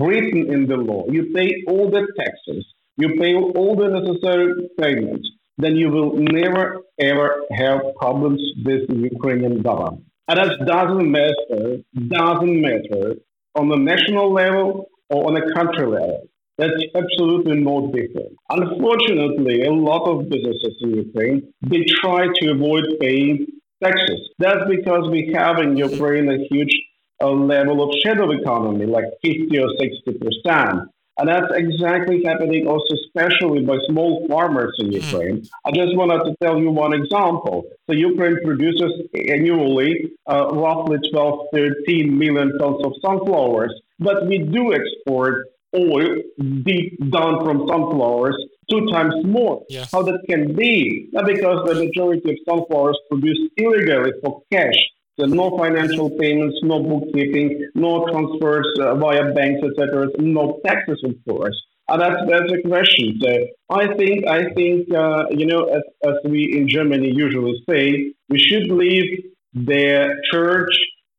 written 0.00 0.52
in 0.52 0.66
the 0.66 0.76
law, 0.76 1.04
you 1.08 1.32
pay 1.34 1.62
all 1.68 1.90
the 1.90 2.06
taxes, 2.18 2.66
you 2.96 3.08
pay 3.20 3.34
all 3.34 3.76
the 3.76 3.88
necessary 3.88 4.68
payments, 4.80 5.28
then 5.58 5.76
you 5.76 5.88
will 5.90 6.12
never 6.16 6.80
ever 6.98 7.42
have 7.52 7.80
problems 8.00 8.40
with 8.64 8.88
the 8.88 9.08
Ukrainian 9.12 9.62
government. 9.62 10.04
And 10.28 10.38
that 10.38 10.66
doesn't 10.66 11.10
matter, 11.10 11.78
doesn't 12.08 12.60
matter 12.60 13.16
on 13.54 13.68
the 13.68 13.76
national 13.76 14.32
level 14.32 14.88
or 15.10 15.26
on 15.28 15.36
a 15.36 15.52
country 15.54 15.86
level. 15.86 16.22
That's 16.58 16.82
absolutely 16.94 17.56
no 17.60 17.90
different. 17.92 18.36
Unfortunately, 18.50 19.64
a 19.64 19.72
lot 19.72 20.04
of 20.08 20.28
businesses 20.28 20.76
in 20.82 20.94
Ukraine 21.06 21.52
they 21.62 21.84
try 22.00 22.26
to 22.26 22.50
avoid 22.52 22.84
paying 23.00 23.46
taxes. 23.82 24.20
That's 24.38 24.64
because 24.68 25.08
we 25.10 25.32
have 25.34 25.58
in 25.58 25.76
Ukraine 25.76 26.28
a 26.28 26.38
huge 26.50 26.74
uh, 27.22 27.30
level 27.30 27.82
of 27.82 27.94
shadow 28.04 28.30
economy, 28.32 28.86
like 28.86 29.06
50 29.22 29.58
or 29.58 29.68
60 29.80 30.18
percent. 30.18 30.90
And 31.18 31.28
that's 31.28 31.52
exactly 31.54 32.22
happening 32.24 32.66
also, 32.66 32.94
especially 33.04 33.64
by 33.64 33.76
small 33.86 34.26
farmers 34.28 34.74
in 34.78 34.86
hmm. 34.86 34.92
Ukraine. 34.94 35.44
I 35.64 35.70
just 35.70 35.94
wanted 35.94 36.24
to 36.24 36.34
tell 36.42 36.58
you 36.58 36.70
one 36.70 36.94
example. 36.94 37.64
So 37.86 37.94
Ukraine 37.94 38.38
produces 38.44 38.92
annually 39.14 40.12
uh, 40.26 40.48
roughly 40.52 40.98
12, 41.12 41.48
13 41.52 42.18
million 42.18 42.58
tons 42.58 42.80
of 42.84 42.92
sunflowers, 43.04 43.74
but 43.98 44.26
we 44.26 44.38
do 44.38 44.72
export 44.72 45.48
oil 45.74 46.16
deep 46.64 46.98
down 47.10 47.44
from 47.44 47.66
sunflowers 47.68 48.36
two 48.70 48.86
times 48.92 49.14
more. 49.24 49.64
Yeah. 49.68 49.86
How 49.92 50.02
that 50.02 50.20
can 50.28 50.54
be? 50.54 51.08
Not 51.12 51.26
because 51.26 51.66
the 51.68 51.74
majority 51.74 52.30
of 52.30 52.36
sunflowers 52.48 52.98
produced 53.10 53.40
illegally 53.56 54.12
for 54.22 54.42
cash 54.52 54.76
so 55.18 55.26
no 55.26 55.56
financial 55.58 56.10
payments, 56.18 56.56
no 56.62 56.82
bookkeeping, 56.82 57.68
no 57.74 58.06
transfers 58.06 58.66
uh, 58.80 58.94
via 58.94 59.32
banks, 59.34 59.60
etc. 59.62 60.08
No 60.18 60.58
taxes, 60.64 61.02
of 61.04 61.14
course. 61.28 61.54
And 61.88 62.00
that's 62.00 62.16
that's 62.28 62.52
a 62.52 62.66
question. 62.66 63.20
So 63.20 63.46
I 63.68 63.94
think 63.94 64.26
I 64.26 64.50
think 64.54 64.88
uh, 64.94 65.24
you 65.30 65.46
know 65.46 65.64
as, 65.64 65.82
as 66.06 66.14
we 66.24 66.56
in 66.56 66.66
Germany 66.68 67.12
usually 67.14 67.62
say, 67.68 68.14
we 68.30 68.38
should 68.38 68.70
leave 68.70 69.24
the 69.52 70.14
church 70.32 70.74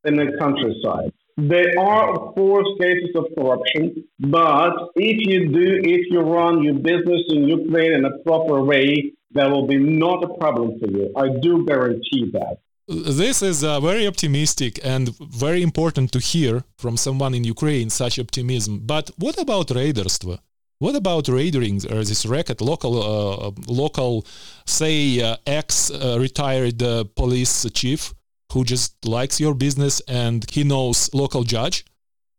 in 0.06 0.16
the 0.16 0.36
countryside. 0.40 1.14
There 1.38 1.74
are, 1.80 2.12
of 2.12 2.36
course, 2.36 2.68
cases 2.80 3.10
of 3.16 3.26
corruption, 3.36 4.06
but 4.20 4.74
if 4.96 5.18
you 5.28 5.48
do, 5.50 5.82
if 5.84 6.12
you 6.12 6.20
run 6.22 6.64
your 6.64 6.76
business 6.76 7.24
in 7.30 7.48
Ukraine 7.48 7.94
in 7.94 8.06
a 8.06 8.20
proper 8.20 8.62
way, 8.62 9.14
there 9.32 9.50
will 9.50 9.66
be 9.66 9.78
not 9.78 10.24
a 10.24 10.32
problem 10.38 10.80
for 10.80 10.88
you. 10.92 11.12
I 11.16 11.30
do 11.42 11.66
guarantee 11.66 12.30
that. 12.34 12.58
This 12.88 13.42
is 13.42 13.64
uh, 13.64 13.80
very 13.80 14.06
optimistic 14.06 14.80
and 14.84 15.18
very 15.18 15.64
important 15.64 16.12
to 16.12 16.20
hear 16.20 16.64
from 16.78 16.98
someone 16.98 17.34
in 17.34 17.44
Ukraine 17.46 17.90
such 17.90 18.20
optimism. 18.20 18.82
But 18.86 19.10
what 19.18 19.40
about 19.42 19.68
raiderstvo? 19.70 20.38
What 20.80 20.96
about 20.96 21.30
raiding 21.30 21.78
or 21.92 22.04
this 22.04 22.26
racket, 22.26 22.60
local, 22.60 23.02
uh, 23.02 23.52
local, 23.68 24.26
say, 24.66 25.22
uh, 25.22 25.38
ex-retired 25.48 26.84
uh, 26.84 27.06
police 27.16 27.66
chief 27.74 28.14
who 28.54 28.64
just 28.64 29.06
likes 29.06 29.40
your 29.40 29.54
business 29.54 30.02
and 30.08 30.50
he 30.50 30.64
knows 30.64 31.14
local 31.14 31.44
judge 31.44 31.86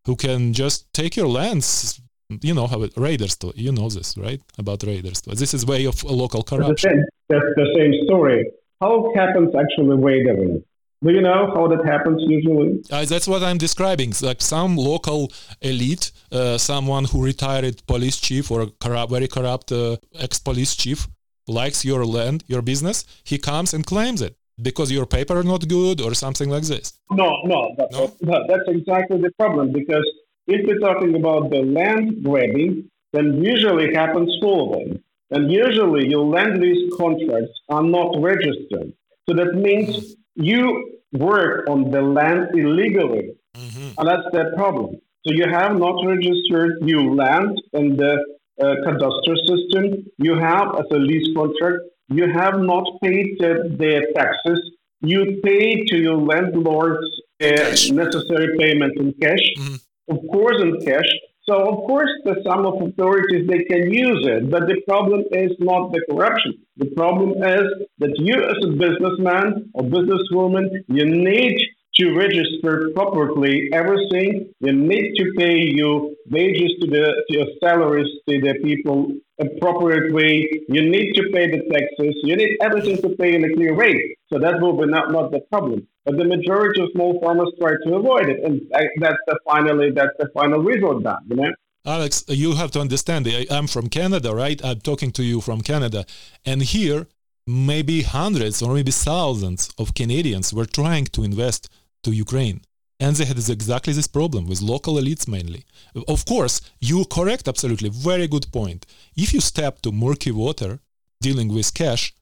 who 0.06 0.16
can 0.16 0.52
just 0.52 0.92
take 0.92 1.16
your 1.16 1.28
lands 1.28 2.00
you 2.42 2.54
know 2.54 2.66
how 2.66 2.82
it 2.82 2.92
raiders 2.96 3.36
Do, 3.36 3.52
you 3.54 3.72
know 3.72 3.88
this 3.88 4.16
right 4.16 4.40
about 4.58 4.82
raiders 4.82 5.20
this 5.22 5.54
is 5.54 5.66
way 5.66 5.84
of 5.84 6.02
local 6.04 6.42
corruption 6.42 7.04
that's 7.28 7.50
the 7.56 7.68
same 7.76 7.92
story 8.06 8.44
how 8.84 9.12
happens 9.14 9.50
actually 9.54 9.96
wagering? 9.96 10.62
Do 11.02 11.12
you 11.12 11.20
know 11.20 11.52
how 11.54 11.68
that 11.68 11.84
happens 11.86 12.22
usually? 12.26 12.82
Uh, 12.90 13.04
that's 13.04 13.28
what 13.28 13.42
I'm 13.42 13.58
describing. 13.58 14.12
Like 14.22 14.40
some 14.40 14.76
local 14.76 15.32
elite, 15.60 16.12
uh, 16.32 16.58
someone 16.58 17.04
who 17.04 17.22
retired 17.22 17.82
police 17.86 18.18
chief 18.18 18.50
or 18.50 18.66
corrupt, 18.80 19.10
very 19.10 19.28
corrupt 19.28 19.70
uh, 19.70 19.96
ex-police 20.18 20.74
chief 20.76 21.08
likes 21.46 21.84
your 21.84 22.06
land, 22.06 22.44
your 22.46 22.62
business. 22.62 23.04
He 23.22 23.38
comes 23.38 23.74
and 23.74 23.86
claims 23.86 24.22
it 24.22 24.36
because 24.60 24.90
your 24.90 25.06
paper 25.06 25.42
not 25.42 25.66
good 25.68 26.00
or 26.00 26.14
something 26.14 26.48
like 26.48 26.64
this. 26.64 26.92
No, 27.10 27.42
no, 27.44 27.74
that's, 27.76 27.92
no? 27.92 28.06
That, 28.22 28.44
that's 28.48 28.68
exactly 28.68 29.18
the 29.18 29.30
problem. 29.38 29.72
Because 29.72 30.08
if 30.46 30.66
we're 30.66 30.78
talking 30.78 31.14
about 31.16 31.50
the 31.50 31.62
land 31.62 32.22
grabbing, 32.24 32.90
then 33.12 33.42
usually 33.42 33.86
it 33.86 33.96
happens 33.96 34.36
following. 34.40 35.02
And 35.30 35.50
usually 35.50 36.08
your 36.08 36.24
land 36.24 36.58
lease 36.58 36.92
contracts 36.96 37.60
are 37.68 37.82
not 37.82 38.20
registered. 38.20 38.92
So 39.28 39.34
that 39.34 39.54
means 39.54 40.14
you 40.34 40.98
work 41.12 41.68
on 41.68 41.90
the 41.90 42.02
land 42.02 42.48
illegally. 42.54 43.34
Mm-hmm. 43.56 43.98
And 43.98 44.08
that's 44.08 44.28
the 44.32 44.52
problem. 44.56 45.00
So 45.26 45.32
you 45.32 45.48
have 45.48 45.76
not 45.78 46.04
registered 46.04 46.78
your 46.82 47.14
land 47.14 47.60
in 47.72 47.96
the 47.96 48.22
uh, 48.60 48.64
cadastral 48.84 49.38
system. 49.48 50.06
You 50.18 50.34
have 50.36 50.76
as 50.76 50.84
a 50.92 50.96
lease 50.98 51.28
contract. 51.34 51.78
You 52.08 52.30
have 52.32 52.58
not 52.60 52.84
paid 53.02 53.38
their 53.40 54.02
taxes. 54.14 54.60
You 55.00 55.40
pay 55.42 55.84
to 55.84 55.96
your 55.96 56.16
landlords 56.16 57.06
uh, 57.42 57.46
necessary 57.46 58.56
payment 58.58 58.92
in 58.96 59.12
cash. 59.20 59.44
Mm-hmm. 59.58 59.74
Of 60.14 60.18
course, 60.30 60.60
in 60.60 60.80
cash. 60.84 61.08
So 61.48 61.54
of 61.56 61.86
course, 61.86 62.10
the 62.24 62.36
sum 62.42 62.64
of 62.64 62.80
authorities 62.80 63.46
they 63.46 63.64
can 63.64 63.92
use 63.92 64.26
it, 64.26 64.50
but 64.50 64.66
the 64.66 64.80
problem 64.88 65.24
is 65.30 65.52
not 65.58 65.92
the 65.92 66.02
corruption. 66.10 66.54
The 66.78 66.86
problem 66.96 67.32
is 67.42 67.66
that 67.98 68.14
you, 68.18 68.36
as 68.42 68.56
a 68.64 68.72
businessman 68.72 69.70
or 69.74 69.82
businesswoman, 69.84 70.70
you 70.88 71.04
need 71.04 71.58
to 71.96 72.14
register 72.16 72.90
properly 72.94 73.68
everything. 73.72 74.52
You 74.60 74.72
need 74.72 75.14
to 75.16 75.32
pay 75.36 75.58
your 75.58 76.10
wages 76.30 76.72
to 76.80 76.86
the 76.86 77.24
to 77.28 77.34
your 77.38 77.46
salaries 77.62 78.08
to 78.28 78.40
the 78.40 78.54
people 78.62 79.12
appropriate 79.40 80.12
way. 80.12 80.48
You 80.68 80.88
need 80.88 81.14
to 81.14 81.22
pay 81.32 81.50
the 81.50 81.62
taxes. 81.72 82.14
You 82.22 82.36
need 82.36 82.56
everything 82.62 83.00
to 83.02 83.10
pay 83.16 83.34
in 83.34 83.44
a 83.44 83.52
clear 83.54 83.74
way. 83.74 84.16
So 84.32 84.38
that 84.38 84.60
will 84.60 84.76
be 84.76 84.86
not, 84.86 85.12
not 85.12 85.30
the 85.30 85.40
problem. 85.52 85.86
But 86.04 86.16
the 86.16 86.24
majority 86.24 86.82
of 86.82 86.90
small 86.92 87.18
farmers 87.20 87.50
try 87.60 87.72
to 87.84 87.94
avoid 87.94 88.28
it, 88.28 88.44
and 88.44 88.60
that's 89.00 89.16
the 89.26 89.38
finally 89.44 89.90
that's 89.90 90.16
the 90.18 90.28
final 90.34 90.62
result. 90.62 91.02
Then 91.02 91.16
you 91.28 91.36
know. 91.36 91.52
Alex, 91.86 92.24
you 92.28 92.54
have 92.54 92.70
to 92.72 92.80
understand. 92.80 93.26
I'm 93.50 93.66
from 93.66 93.88
Canada, 93.88 94.34
right? 94.34 94.62
I'm 94.64 94.80
talking 94.80 95.10
to 95.12 95.22
you 95.22 95.40
from 95.40 95.60
Canada, 95.60 96.04
and 96.44 96.62
here 96.62 97.06
maybe 97.46 98.02
hundreds 98.02 98.62
or 98.62 98.74
maybe 98.74 98.90
thousands 98.90 99.70
of 99.78 99.94
Canadians 99.94 100.52
were 100.52 100.66
trying 100.66 101.06
to 101.06 101.22
invest 101.22 101.68
to 102.02 102.10
Ukraine. 102.10 102.60
And 103.04 103.14
they 103.16 103.26
had 103.26 103.50
exactly 103.50 103.92
this 103.92 104.06
problem 104.06 104.46
with 104.46 104.62
local 104.62 104.94
elites 104.94 105.28
mainly. 105.28 105.62
Of 106.08 106.24
course, 106.24 106.62
you 106.80 107.04
correct 107.16 107.46
absolutely, 107.46 107.90
very 107.90 108.26
good 108.26 108.46
point. 108.50 108.86
If 109.14 109.34
you 109.34 109.40
step 109.42 109.82
to 109.82 109.92
murky 109.92 110.30
water 110.30 110.80
dealing 111.20 111.48
with 111.48 111.74
cash, 111.74 112.14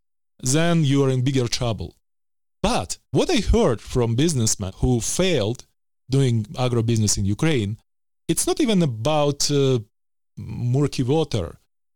then 0.55 0.85
you 0.85 1.05
are 1.05 1.11
in 1.11 1.23
bigger 1.23 1.47
trouble. 1.47 1.95
But 2.65 2.99
what 3.13 3.31
I 3.31 3.41
heard 3.55 3.81
from 3.81 4.17
businessmen 4.17 4.73
who 4.81 5.01
failed 5.01 5.61
doing 6.11 6.47
agro-business 6.59 7.17
in 7.17 7.27
Ukraine, 7.27 7.77
it's 8.27 8.49
not 8.49 8.61
even 8.61 8.83
about 8.83 9.41
uh, 9.53 9.79
murky 10.37 11.05
water. 11.05 11.49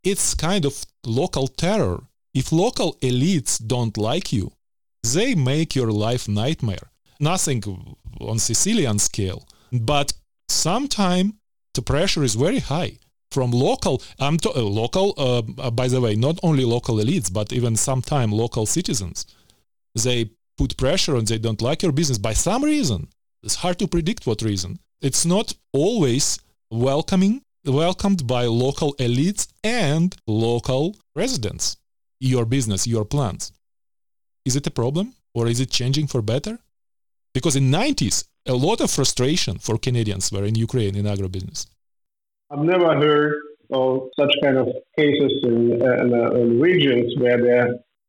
It's 0.04 0.34
kind 0.48 0.64
of 0.64 0.74
local 1.04 1.48
terror. 1.48 1.98
If 2.34 2.52
local 2.52 2.90
elites 3.10 3.52
don't 3.72 3.96
like 3.98 4.32
you, 4.32 4.52
they 5.02 5.34
make 5.34 5.74
your 5.74 5.90
life 5.90 6.28
nightmare 6.28 6.88
nothing 7.20 7.62
on 8.20 8.38
Sicilian 8.38 8.98
scale, 8.98 9.46
but 9.72 10.12
sometime 10.48 11.34
the 11.74 11.82
pressure 11.82 12.24
is 12.24 12.34
very 12.34 12.58
high 12.58 12.98
from 13.30 13.50
local. 13.50 14.02
I'm 14.18 14.38
to, 14.38 14.50
uh, 14.50 14.62
local, 14.62 15.14
uh, 15.18 15.42
uh, 15.60 15.70
by 15.70 15.88
the 15.88 16.00
way, 16.00 16.16
not 16.16 16.38
only 16.42 16.64
local 16.64 16.96
elites, 16.96 17.32
but 17.32 17.52
even 17.52 17.76
sometime 17.76 18.30
local 18.32 18.66
citizens. 18.66 19.26
They 19.94 20.30
put 20.56 20.76
pressure 20.76 21.16
and 21.16 21.26
they 21.26 21.38
don't 21.38 21.62
like 21.62 21.82
your 21.82 21.92
business 21.92 22.18
by 22.18 22.32
some 22.32 22.64
reason. 22.64 23.08
It's 23.42 23.56
hard 23.56 23.78
to 23.80 23.88
predict 23.88 24.26
what 24.26 24.42
reason. 24.42 24.78
It's 25.02 25.26
not 25.26 25.54
always 25.72 26.38
welcoming, 26.70 27.42
welcomed 27.64 28.26
by 28.26 28.46
local 28.46 28.94
elites 28.94 29.48
and 29.62 30.14
local 30.26 30.96
residents. 31.14 31.76
Your 32.20 32.46
business, 32.46 32.86
your 32.86 33.04
plans. 33.04 33.52
Is 34.44 34.56
it 34.56 34.66
a 34.66 34.70
problem 34.70 35.14
or 35.34 35.46
is 35.48 35.60
it 35.60 35.70
changing 35.70 36.06
for 36.06 36.22
better? 36.22 36.58
Because 37.36 37.54
in 37.54 37.70
90s, 37.70 38.24
a 38.46 38.54
lot 38.54 38.80
of 38.80 38.90
frustration 38.90 39.58
for 39.58 39.76
Canadians 39.76 40.32
were 40.32 40.46
in 40.50 40.54
Ukraine 40.54 40.96
in 40.96 41.04
agribusiness. 41.04 41.66
I've 42.50 42.64
never 42.74 42.90
heard 43.04 43.34
of 43.70 44.08
such 44.18 44.32
kind 44.42 44.56
of 44.56 44.68
cases 44.96 45.32
in, 45.42 45.82
uh, 45.82 46.02
in, 46.02 46.08
uh, 46.14 46.30
in 46.40 46.58
regions 46.58 47.08
where 47.18 47.36
the 47.36 47.60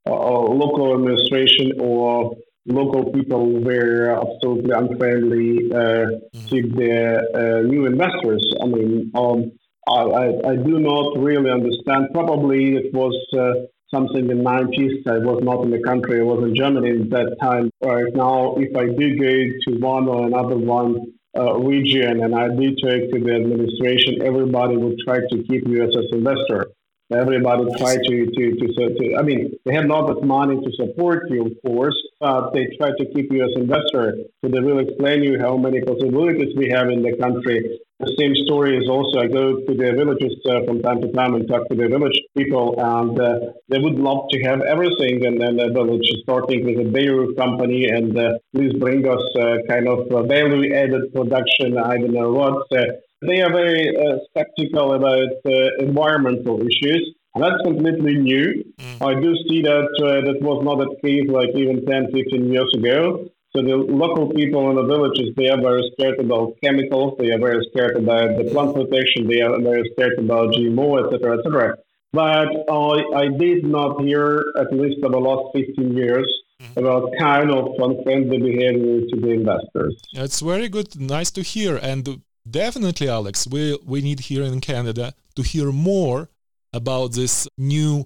uh, 0.10 0.40
local 0.64 0.94
administration 0.98 1.74
or 1.78 2.38
local 2.68 3.12
people 3.12 3.44
were 3.68 4.18
absolutely 4.22 4.72
unfriendly 4.82 5.72
uh, 5.74 5.78
mm-hmm. 5.78 6.48
to 6.48 6.58
the 6.80 6.94
uh, 7.40 7.68
new 7.68 7.86
investors. 7.86 8.44
I 8.64 8.66
mean, 8.66 9.12
um, 9.14 9.52
I, 9.90 10.02
I, 10.24 10.26
I, 10.52 10.56
do 10.56 10.80
not 10.80 11.18
really 11.18 11.52
understand. 11.52 12.02
Probably 12.14 12.78
it 12.78 12.94
was 12.94 13.16
uh, 13.34 13.68
something 13.94 14.18
in 14.18 14.28
the 14.28 14.34
90s. 14.34 15.08
I 15.08 15.20
was 15.20 15.42
not 15.44 15.64
in 15.64 15.72
the 15.72 15.82
country. 15.82 16.20
I 16.20 16.24
was 16.24 16.44
in 16.44 16.56
Germany 16.56 17.02
at 17.02 17.10
that 17.12 17.38
time. 17.42 17.70
Right 17.84 18.14
now, 18.14 18.56
if 18.58 18.76
I 18.76 18.86
do 18.86 19.18
go 19.18 19.34
to 19.66 19.80
one 19.80 20.08
or 20.08 20.28
another 20.28 20.58
one 20.58 21.14
uh, 21.38 21.58
region 21.60 22.24
and 22.24 22.36
I 22.36 22.50
do 22.50 22.76
talk 22.76 23.02
to 23.14 23.20
the 23.20 23.36
administration, 23.36 24.22
everybody 24.24 24.78
would 24.78 24.98
try 25.06 25.20
to 25.20 25.44
keep 25.44 25.68
you 25.68 25.84
as 25.84 25.96
an 25.96 26.08
investor. 26.12 26.68
Everybody 27.10 27.64
try 27.78 27.96
to, 27.96 28.26
to, 28.26 28.52
to, 28.58 28.96
to, 28.96 29.16
I 29.18 29.22
mean, 29.22 29.54
they 29.64 29.74
have 29.74 29.86
not 29.86 30.08
that 30.08 30.26
money 30.26 30.60
to 30.60 30.72
support 30.74 31.30
you, 31.30 31.46
of 31.46 31.54
course, 31.66 31.96
but 32.20 32.52
they 32.52 32.68
try 32.78 32.90
to 32.90 33.06
keep 33.14 33.32
you 33.32 33.46
as 33.46 33.52
investor. 33.56 34.18
So 34.44 34.52
they 34.52 34.60
will 34.60 34.80
explain 34.80 35.24
you 35.24 35.40
how 35.40 35.56
many 35.56 35.80
possibilities 35.80 36.54
we 36.58 36.70
have 36.70 36.90
in 36.90 37.04
the 37.04 37.16
country. 37.16 37.80
The 38.00 38.14
same 38.20 38.36
story 38.46 38.78
is 38.78 38.88
also, 38.88 39.20
I 39.20 39.28
go 39.28 39.58
to 39.58 39.74
the 39.74 39.92
villages 39.98 40.38
uh, 40.46 40.62
from 40.66 40.84
time 40.84 41.02
to 41.02 41.12
time 41.14 41.34
and 41.34 41.48
talk 41.48 41.68
to 41.70 41.76
the 41.76 41.88
village 41.88 42.20
people, 42.38 42.76
and 42.78 43.20
uh, 43.20 43.40
they 43.70 43.80
would 43.80 43.98
love 43.98 44.30
to 44.30 44.44
have 44.44 44.62
everything 44.62 45.24
in, 45.24 45.42
in 45.42 45.58
the 45.58 45.70
village, 45.74 46.08
starting 46.22 46.64
with 46.64 46.78
a 46.86 46.90
dairy 46.92 47.34
company, 47.34 47.90
and 47.90 48.16
uh, 48.16 48.38
please 48.54 48.74
bring 48.74 49.08
us 49.08 49.24
uh, 49.40 49.58
kind 49.68 49.88
of 49.88 50.06
value 50.28 50.76
added 50.76 51.12
production, 51.12 51.78
I 51.78 51.98
don't 51.98 52.14
know 52.14 52.32
what 52.34 52.68
uh, 52.72 52.86
they 53.22 53.42
are 53.42 53.52
very 53.52 53.98
uh, 53.98 54.18
skeptical 54.30 54.94
about 54.94 55.34
uh, 55.46 55.70
environmental 55.80 56.62
issues. 56.62 57.16
That's 57.36 57.62
completely 57.64 58.16
new. 58.16 58.64
Mm. 58.80 59.02
I 59.02 59.20
do 59.20 59.36
see 59.48 59.62
that 59.62 59.90
uh, 60.02 60.26
that 60.26 60.42
was 60.42 60.64
not 60.64 60.78
the 60.78 60.96
case 61.02 61.30
like 61.30 61.50
even 61.56 61.86
10, 61.86 62.12
15 62.12 62.52
years 62.52 62.72
ago. 62.76 63.30
So 63.58 63.64
the 63.64 63.76
local 63.76 64.30
people 64.30 64.70
in 64.70 64.76
the 64.76 64.84
villages, 64.84 65.34
they 65.36 65.50
are 65.50 65.60
very 65.60 65.82
scared 65.94 66.20
about 66.20 66.58
chemicals. 66.64 67.16
They 67.18 67.32
are 67.32 67.40
very 67.40 67.66
scared 67.72 67.98
about 67.98 68.38
the 68.38 68.52
plant 68.52 68.76
protection. 68.76 69.28
They 69.28 69.42
are 69.42 69.60
very 69.60 69.90
scared 69.94 70.20
about 70.20 70.54
GMO, 70.54 71.04
etc., 71.04 71.40
etc. 71.40 71.76
But 72.14 72.50
I, 72.70 73.24
I 73.24 73.28
did 73.36 73.66
not 73.66 74.02
hear, 74.02 74.46
at 74.60 74.72
least 74.72 75.04
over 75.04 75.14
the 75.14 75.20
last 75.20 75.56
15 75.56 75.98
years, 75.98 76.28
mm. 76.62 76.78
about 76.78 77.10
kind 77.18 77.50
of 77.50 77.74
unfriendly 77.80 78.38
behavior 78.38 79.02
to 79.10 79.16
the 79.20 79.32
investors. 79.32 80.00
It's 80.14 80.40
very 80.40 80.70
good, 80.70 81.00
nice 81.02 81.32
to 81.32 81.42
hear. 81.42 81.78
And 81.78 82.22
definitely, 82.48 83.10
Alex, 83.10 83.48
we, 83.48 83.76
we 83.84 84.02
need 84.02 84.20
here 84.20 84.44
in 84.44 84.62
Canada 84.62 85.16
to 85.36 85.42
hear 85.42 85.72
more 85.72 86.30
about 86.74 87.14
this 87.14 87.48
new 87.58 88.06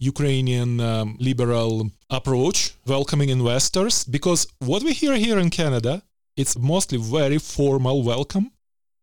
Ukrainian 0.00 0.80
um, 0.80 1.16
liberal 1.20 1.90
approach, 2.08 2.74
welcoming 2.86 3.28
investors, 3.28 4.04
because 4.04 4.46
what 4.58 4.82
we 4.82 4.92
hear 4.92 5.14
here 5.16 5.38
in 5.38 5.50
Canada, 5.50 6.02
it's 6.36 6.58
mostly 6.58 6.98
very 6.98 7.38
formal 7.38 8.02
welcome. 8.02 8.50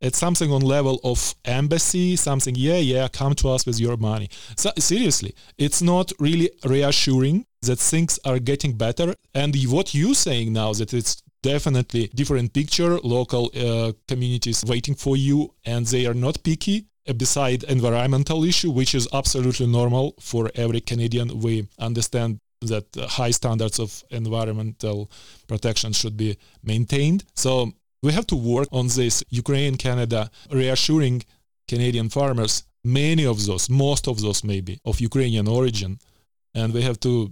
It's 0.01 0.17
something 0.17 0.51
on 0.51 0.61
level 0.61 0.99
of 1.03 1.35
embassy, 1.45 2.15
something, 2.15 2.55
yeah, 2.55 2.77
yeah, 2.77 3.07
come 3.07 3.33
to 3.35 3.49
us 3.49 3.65
with 3.65 3.79
your 3.79 3.97
money. 3.97 4.29
So 4.55 4.71
seriously, 4.77 5.33
it's 5.57 5.81
not 5.81 6.11
really 6.19 6.51
reassuring 6.65 7.45
that 7.61 7.79
things 7.79 8.19
are 8.25 8.39
getting 8.39 8.73
better. 8.73 9.15
And 9.33 9.55
what 9.67 9.93
you're 9.95 10.13
saying 10.13 10.53
now 10.53 10.73
that 10.73 10.93
it's 10.93 11.23
definitely 11.43 12.07
different 12.13 12.53
picture 12.53 12.99
local 12.99 13.51
uh, 13.55 13.93
communities 14.07 14.63
waiting 14.65 14.95
for 14.95 15.15
you 15.15 15.53
and 15.65 15.85
they 15.85 16.05
are 16.05 16.13
not 16.13 16.43
picky 16.43 16.85
beside 17.15 17.63
environmental 17.63 18.43
issue 18.43 18.71
which 18.71 18.93
is 18.95 19.07
absolutely 19.13 19.67
normal 19.67 20.15
for 20.19 20.51
every 20.55 20.81
canadian. 20.81 21.39
We 21.39 21.67
understand 21.79 22.39
that 22.61 22.85
high 22.95 23.31
standards 23.31 23.79
of 23.79 24.03
environmental 24.09 25.11
protection 25.47 25.93
should 25.93 26.17
be 26.17 26.37
maintained. 26.63 27.23
So 27.35 27.71
we 28.01 28.11
have 28.13 28.27
to 28.27 28.35
work 28.35 28.67
on 28.71 28.87
this. 28.87 29.23
Ukraine 29.29 29.75
canada 29.75 30.29
reassuring 30.51 31.23
canadian 31.67 32.09
farmers 32.09 32.63
many 32.83 33.25
of 33.25 33.45
those 33.45 33.69
most 33.69 34.07
of 34.07 34.21
those 34.21 34.43
maybe 34.45 34.79
of 34.85 35.01
ukrainian 35.01 35.45
origin 35.45 35.99
and 36.55 36.73
we 36.73 36.81
have 36.81 36.99
to 37.01 37.31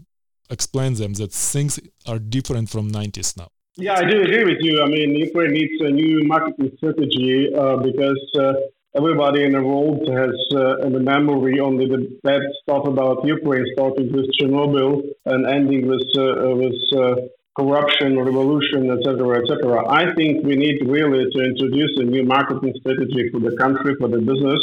explain 0.49 0.93
them 0.95 1.13
that 1.13 1.31
things 1.31 1.79
are 2.05 2.19
different 2.19 2.69
from 2.69 2.91
90s 2.91 3.38
now. 3.38 3.49
Yeah, 3.77 3.95
I 3.95 4.05
do 4.09 4.21
agree 4.21 4.45
with 4.45 4.61
you. 4.61 4.81
I 4.81 4.88
mean, 4.88 5.15
Ukraine 5.15 5.51
needs 5.51 5.81
a 5.81 5.89
new 5.89 6.23
marketing 6.23 6.71
strategy 6.77 7.53
uh, 7.53 7.77
because 7.77 8.21
uh, 8.39 8.53
everybody 8.95 9.43
in 9.43 9.51
the 9.51 9.62
world 9.62 10.08
has 10.08 10.36
uh, 10.55 10.89
the 10.89 10.99
memory 10.99 11.60
only 11.60 11.86
the 11.88 12.01
bad 12.23 12.41
stuff 12.62 12.88
about 12.88 13.25
Ukraine, 13.25 13.65
starting 13.73 14.12
with 14.12 14.27
Chernobyl 14.38 15.01
and 15.25 15.45
ending 15.45 15.88
with 15.88 16.08
uh, 16.17 16.55
with 16.62 16.79
uh, 16.95 17.15
corruption, 17.60 18.17
revolution, 18.17 18.91
etc., 18.91 19.39
etc. 19.41 19.88
I 19.89 20.13
think 20.15 20.45
we 20.45 20.55
need 20.55 20.77
really 20.88 21.23
to 21.34 21.39
introduce 21.43 21.93
a 21.97 22.03
new 22.03 22.23
marketing 22.23 22.73
strategy 22.79 23.29
for 23.31 23.39
the 23.39 23.55
country, 23.58 23.95
for 23.99 24.10
the 24.10 24.19
business, 24.19 24.62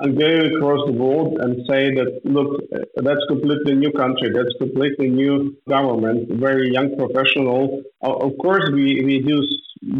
and 0.00 0.16
go 0.16 0.30
across 0.50 0.86
the 0.86 0.92
world 0.92 1.38
and 1.40 1.66
say 1.68 1.90
that, 1.98 2.20
look, 2.24 2.62
that's 2.96 3.24
completely 3.28 3.74
new 3.74 3.90
country, 3.90 4.30
that's 4.32 4.54
completely 4.58 5.08
new 5.08 5.56
government, 5.68 6.30
very 6.30 6.70
young 6.72 6.96
professional. 6.96 7.82
of 8.02 8.32
course, 8.38 8.70
we, 8.72 9.02
we 9.04 9.20
do 9.20 9.42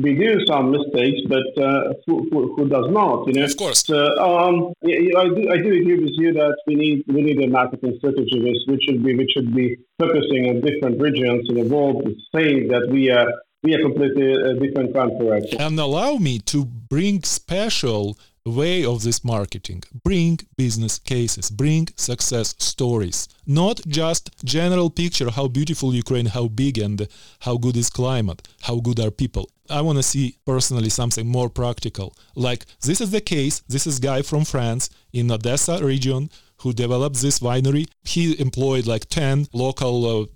we 0.03 0.15
do 0.15 0.45
some 0.47 0.71
mistakes, 0.71 1.21
but 1.29 1.63
uh, 1.63 1.95
who, 2.07 2.29
who, 2.31 2.55
who, 2.55 2.69
does 2.69 2.87
not? 2.91 3.27
You 3.27 3.35
know, 3.35 3.45
of 3.45 3.57
course. 3.57 3.85
So, 3.87 3.97
um, 4.19 4.73
I, 4.85 5.29
do, 5.29 5.51
I 5.51 5.57
do 5.57 5.71
agree 5.73 5.99
with 5.99 6.13
you 6.17 6.33
that 6.35 6.57
we 6.67 6.75
need 6.75 7.05
we 7.09 7.23
need 7.23 7.43
a 7.43 7.49
marketing 7.49 7.95
strategy 7.99 8.57
which 8.67 8.83
should 8.85 9.03
be 9.03 9.17
which 9.17 9.31
should 9.33 9.55
be 9.55 9.79
focusing 9.99 10.51
on 10.51 10.61
different 10.61 11.01
regions 11.01 11.49
in 11.49 11.57
the 11.57 11.75
world, 11.75 12.07
saying 12.35 12.69
that 12.69 12.89
we 12.91 13.11
are 13.11 13.33
we 13.63 13.75
are 13.75 13.83
completely 13.83 14.33
a 14.33 14.55
different 14.55 14.93
country. 14.95 15.57
And 15.59 15.81
allow 15.81 16.17
me 16.17 16.39
to 16.41 16.65
bring 16.65 17.23
special 17.23 18.19
way 18.45 18.85
of 18.85 19.03
this 19.03 19.25
marketing. 19.25 19.83
Bring 20.05 20.41
business 20.57 20.99
cases 20.99 21.51
bring 21.51 21.89
success 21.97 22.55
stories. 22.59 23.29
Not 23.47 23.81
just 23.87 24.31
general 24.45 24.91
picture 24.91 25.31
how 25.31 25.49
beautiful 25.49 25.95
ukraine 25.95 26.27
how 26.27 26.49
big 26.49 26.79
and 26.79 27.09
how 27.41 27.57
good 27.57 27.77
is 27.77 27.91
climate 27.91 28.47
how 28.63 28.77
good 28.77 29.01
are 29.01 29.11
people. 29.11 29.51
I 29.71 29.81
want 29.83 29.99
to 29.99 30.03
see 30.03 30.37
personally 30.47 30.89
something 30.89 31.27
more 31.27 31.51
practical. 31.51 32.17
Like 32.35 32.65
this 32.81 33.01
is 33.01 33.11
the 33.11 33.21
case 33.21 33.63
this 33.69 33.87
is 33.87 33.99
guy 33.99 34.23
from 34.23 34.45
france 34.45 34.91
in 35.13 35.31
odessa 35.31 35.85
region 35.85 36.31
who 36.63 36.73
developed 36.73 37.21
this 37.23 37.39
winery. 37.39 37.87
He 38.03 38.39
employed 38.41 38.87
like 38.87 39.09
10 39.09 39.47
local 39.53 39.97
uh, 40.07 40.27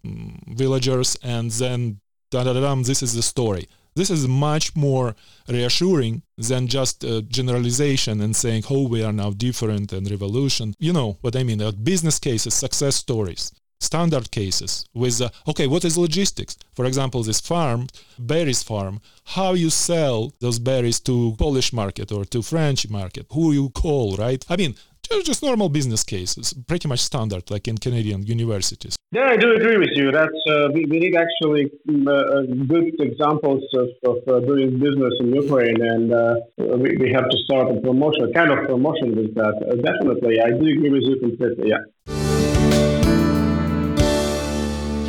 villagers 0.47 1.17
and 1.23 1.51
then 1.51 2.01
da, 2.31 2.45
da, 2.45 2.53
da, 2.53 2.75
this 2.77 3.03
is 3.03 3.13
the 3.15 3.23
story 3.23 3.67
this 3.95 4.11
is 4.11 4.27
much 4.27 4.75
more 4.75 5.15
reassuring 5.49 6.23
than 6.37 6.67
just 6.67 7.05
a 7.05 7.23
generalization 7.23 8.21
and 8.21 8.35
saying, 8.35 8.65
oh, 8.71 8.89
we 8.89 9.03
are 9.03 9.13
now 9.13 9.31
different 9.31 9.93
and 9.93 10.11
revolution. 10.11 10.75
You 10.79 10.93
know 10.93 11.19
what 11.21 11.37
I 11.37 11.43
mean? 11.43 11.61
Uh, 11.61 11.73
business 11.73 12.19
cases, 12.19 12.55
success 12.55 12.97
stories, 12.97 13.53
standard 13.81 14.31
cases 14.31 14.87
with, 14.95 15.21
uh, 15.21 15.29
okay, 15.49 15.67
what 15.67 15.85
is 15.85 15.99
logistics? 15.99 16.57
For 16.75 16.85
example, 16.87 17.23
this 17.23 17.41
farm, 17.41 17.89
berries 18.19 18.63
farm, 18.63 19.01
how 19.25 19.55
you 19.55 19.71
sell 19.71 20.33
those 20.41 20.59
berries 20.59 21.01
to 21.01 21.35
Polish 21.39 21.73
market 21.73 22.13
or 22.13 22.25
to 22.27 22.43
French 22.43 22.89
market, 22.89 23.27
who 23.33 23.53
you 23.53 23.71
call, 23.71 24.17
right? 24.17 24.45
I 24.49 24.57
mean, 24.57 24.75
they're 25.13 25.23
just 25.23 25.43
normal 25.43 25.69
business 25.69 26.03
cases, 26.03 26.55
pretty 26.67 26.89
much 26.89 27.01
standard, 27.01 27.51
like 27.51 27.69
in 27.69 27.77
Canadian 27.79 28.23
universities. 28.23 28.97
Yeah, 29.13 29.29
I 29.29 29.37
do 29.37 29.55
agree 29.55 29.77
with 29.77 29.91
you. 29.93 30.11
That's 30.11 30.41
uh, 30.49 30.69
we, 30.73 30.87
we, 30.87 30.99
need 30.99 31.15
actually 31.15 31.71
mm, 31.89 32.09
uh, 32.09 32.13
uh, 32.13 32.43
good 32.67 32.87
examples 32.99 33.63
of, 33.75 33.89
of 34.11 34.17
uh, 34.27 34.41
doing 34.41 34.79
business 34.79 35.15
in 35.21 35.35
Ukraine, 35.35 35.81
and 35.83 36.13
uh, 36.13 36.35
we, 36.57 36.97
we 36.97 37.13
have 37.13 37.29
to 37.29 37.37
start 37.45 37.77
a 37.77 37.81
promotion, 37.81 38.33
kind 38.33 38.51
of 38.51 38.67
promotion 38.67 39.15
with 39.15 39.35
that. 39.35 39.55
Uh, 39.69 39.75
definitely, 39.89 40.41
I 40.41 40.51
do 40.51 40.65
agree 40.75 40.91
with 40.97 41.05
you 41.09 41.17
completely. 41.21 41.69
Yeah. 41.75 41.83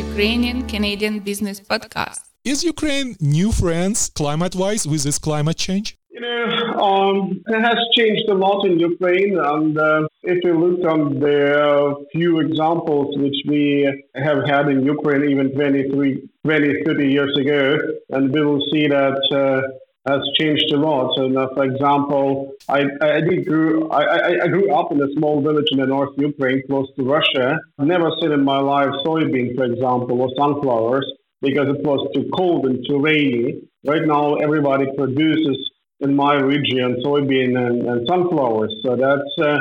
Ukrainian 0.05 0.67
Canadian 0.67 1.19
Business 1.19 1.59
Podcast. 1.59 2.21
Is 2.43 2.63
Ukraine 2.63 3.15
new 3.21 3.53
friends 3.53 4.11
climate 4.13 4.53
wise 4.53 4.85
with 4.85 5.03
this 5.03 5.17
climate 5.17 5.57
change? 5.57 5.97
You 6.13 6.19
know, 6.19 6.45
um, 6.77 7.41
it 7.47 7.59
has 7.59 7.79
changed 7.97 8.29
a 8.29 8.35
lot 8.35 8.67
in 8.67 8.77
Ukraine, 8.79 9.35
and 9.35 9.75
uh, 9.75 10.07
if 10.21 10.43
you 10.43 10.53
look 10.63 10.85
on 10.87 11.19
the 11.19 12.05
few 12.11 12.39
examples 12.39 13.17
which 13.17 13.39
we 13.47 13.91
have 14.13 14.45
had 14.45 14.69
in 14.69 14.85
Ukraine 14.85 15.23
even 15.31 15.49
23, 15.55 16.29
20, 16.45 16.83
30 16.85 17.07
years 17.07 17.35
ago, 17.35 17.77
and 18.11 18.31
we 18.31 18.45
will 18.45 18.61
see 18.71 18.87
that 18.89 19.17
uh, 19.33 19.61
has 20.07 20.21
changed 20.39 20.71
a 20.71 20.77
lot. 20.77 21.17
Now, 21.17 21.49
for 21.55 21.63
example, 21.63 22.51
I, 22.69 22.81
I 23.01 23.21
did 23.21 23.47
grew 23.47 23.89
I, 23.89 24.43
I 24.43 24.47
grew 24.49 24.71
up 24.71 24.91
in 24.91 25.01
a 25.01 25.11
small 25.13 25.41
village 25.41 25.69
in 25.71 25.79
the 25.79 25.87
north 25.87 26.13
Ukraine, 26.17 26.61
close 26.67 26.89
to 26.95 27.03
Russia. 27.03 27.57
I've 27.79 27.87
never 27.87 28.11
seen 28.21 28.31
in 28.31 28.43
my 28.43 28.59
life 28.59 28.93
soybean, 29.03 29.55
for 29.55 29.63
example, 29.63 30.21
or 30.21 30.29
sunflowers 30.37 31.11
because 31.41 31.69
it 31.75 31.83
was 31.83 32.07
too 32.13 32.29
cold 32.37 32.67
and 32.67 32.85
too 32.87 32.99
rainy. 32.99 33.63
Right 33.83 34.05
now, 34.05 34.35
everybody 34.35 34.85
produces 34.95 35.57
in 36.03 36.15
my 36.15 36.35
region 36.35 37.01
soybean 37.03 37.57
and, 37.57 37.87
and 37.87 38.07
sunflowers. 38.07 38.73
So 38.85 38.95
that's 38.95 39.33
uh, 39.41 39.57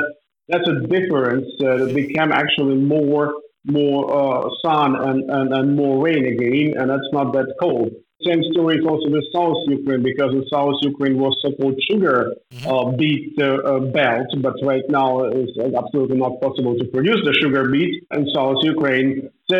that's 0.49 0.67
a 0.67 0.87
difference 0.87 1.47
uh, 1.61 1.77
that 1.77 1.95
became 1.95 2.31
actually 2.31 2.75
more 2.75 3.33
more 3.65 4.01
uh, 4.13 4.49
sun 4.63 4.95
and, 4.95 5.29
and, 5.29 5.53
and 5.53 5.75
more 5.75 6.03
rain 6.03 6.25
again, 6.25 6.73
and 6.77 6.91
it's 6.91 7.13
not 7.13 7.31
that 7.33 7.53
cold. 7.61 7.91
Same 8.25 8.43
story 8.51 8.77
is 8.77 8.85
also 8.85 9.09
with 9.09 9.25
South 9.33 9.57
Ukraine 9.67 10.03
because 10.03 10.31
in 10.33 10.43
South 10.51 10.75
Ukraine 10.81 11.17
was 11.17 11.35
so-called 11.41 11.79
sugar 11.89 12.33
mm-hmm. 12.51 12.67
uh, 12.67 12.91
beet 12.91 13.33
uh, 13.39 13.57
uh, 13.71 13.79
belt, 13.79 14.27
but 14.41 14.55
right 14.63 14.87
now 14.89 15.23
it's 15.25 15.57
absolutely 15.81 16.17
not 16.17 16.39
possible 16.41 16.75
to 16.77 16.85
produce 16.85 17.21
the 17.25 17.33
sugar 17.41 17.69
beet 17.69 18.03
in 18.15 18.27
South 18.33 18.57
Ukraine. 18.63 19.29
So 19.51 19.59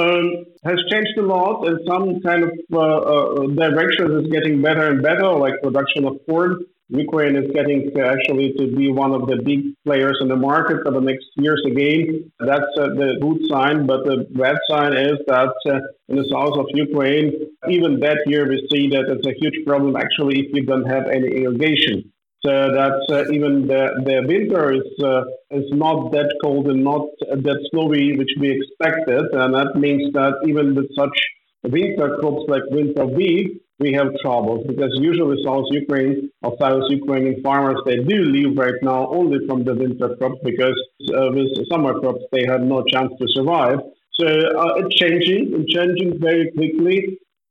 um, 0.00 0.44
has 0.64 0.78
changed 0.90 1.16
a 1.18 1.22
lot, 1.22 1.66
and 1.66 1.78
some 1.88 2.20
kind 2.20 2.44
of 2.44 2.52
uh, 2.72 2.78
uh, 2.78 3.46
directions 3.62 4.24
is 4.24 4.32
getting 4.32 4.60
better 4.60 4.88
and 4.90 5.02
better, 5.02 5.28
like 5.32 5.54
production 5.62 6.04
of 6.04 6.20
corn 6.26 6.64
Ukraine 6.88 7.36
is 7.36 7.50
getting 7.52 7.90
to 7.94 8.00
actually 8.04 8.52
to 8.58 8.74
be 8.76 8.90
one 8.90 9.12
of 9.12 9.26
the 9.26 9.40
big 9.42 9.60
players 9.84 10.18
in 10.20 10.28
the 10.28 10.36
market 10.36 10.78
for 10.84 10.92
the 10.92 11.00
next 11.00 11.26
years 11.36 11.62
again. 11.66 12.30
That's 12.38 12.72
uh, 12.78 12.88
the 13.00 13.18
good 13.20 13.40
sign, 13.48 13.86
but 13.86 14.04
the 14.04 14.26
bad 14.30 14.56
sign 14.68 14.92
is 14.96 15.18
that 15.26 15.54
uh, 15.66 15.78
in 16.08 16.16
the 16.16 16.28
south 16.30 16.58
of 16.58 16.66
Ukraine, 16.74 17.32
even 17.68 18.00
that 18.00 18.18
year 18.26 18.48
we 18.48 18.66
see 18.70 18.88
that 18.90 19.04
it's 19.08 19.26
a 19.26 19.38
huge 19.40 19.64
problem 19.66 19.96
actually 19.96 20.40
if 20.40 20.48
you 20.52 20.64
don't 20.64 20.88
have 20.88 21.06
any 21.08 21.28
irrigation. 21.28 22.12
So 22.44 22.50
that 22.50 23.06
uh, 23.08 23.32
even 23.32 23.68
the, 23.68 23.82
the 24.04 24.24
winter 24.26 24.72
is 24.72 24.88
uh, 25.00 25.22
is 25.52 25.70
not 25.70 26.10
that 26.10 26.34
cold 26.42 26.66
and 26.66 26.82
not 26.82 27.06
that 27.20 27.68
snowy 27.70 28.16
which 28.18 28.32
we 28.40 28.50
expected, 28.50 29.22
and 29.32 29.54
that 29.54 29.76
means 29.76 30.12
that 30.14 30.34
even 30.48 30.74
with 30.74 30.90
such 30.98 31.16
winter 31.62 32.16
crops 32.18 32.44
like 32.48 32.62
winter 32.70 33.06
wheat, 33.06 33.62
we 33.84 33.92
have 33.98 34.08
troubles 34.22 34.64
because 34.70 34.92
usually 35.10 35.38
South 35.44 35.66
Ukraine 35.82 36.30
or 36.42 36.52
South 36.60 36.84
Ukrainian 37.00 37.36
farmers 37.42 37.80
they 37.88 37.98
do 38.12 38.18
live 38.36 38.52
right 38.64 38.80
now 38.90 39.00
only 39.18 39.38
from 39.46 39.64
the 39.64 39.74
winter 39.82 40.08
crops 40.16 40.40
because 40.50 40.78
uh, 41.16 41.28
with 41.34 41.50
summer 41.70 41.92
crops 42.00 42.24
they 42.32 42.44
have 42.52 42.62
no 42.74 42.78
chance 42.92 43.10
to 43.20 43.26
survive. 43.36 43.78
So 44.18 44.26
uh, 44.26 44.80
it's 44.80 44.94
changing, 45.02 45.42
it's 45.56 45.70
changing 45.76 46.10
very 46.28 46.46
quickly. 46.56 46.98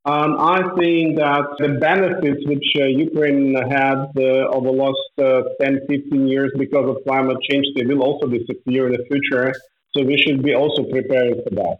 Um, 0.04 0.32
I 0.39 0.60
think 0.80 1.17
that 1.17 1.46
the 1.60 1.70
benefits 1.89 2.41
which 2.52 2.67
uh, 2.84 2.86
Ukraine 3.08 3.54
had 3.78 4.00
uh, 4.17 4.56
over 4.56 4.67
the 4.72 4.78
last 4.84 5.10
uh, 5.20 5.41
10, 5.62 5.82
15 5.88 6.28
years 6.28 6.52
because 6.58 6.88
of 6.89 6.98
climate 7.08 7.38
change, 7.48 7.67
they 7.76 7.86
will 7.86 8.02
also 8.02 8.26
disappear 8.28 8.88
in 8.88 8.94
the 8.94 9.06
future. 9.10 9.54
So 9.94 10.04
we 10.04 10.17
should 10.17 10.41
be 10.41 10.56
also 10.56 10.82
preparing 10.96 11.36
for 11.44 11.54
that. 11.62 11.78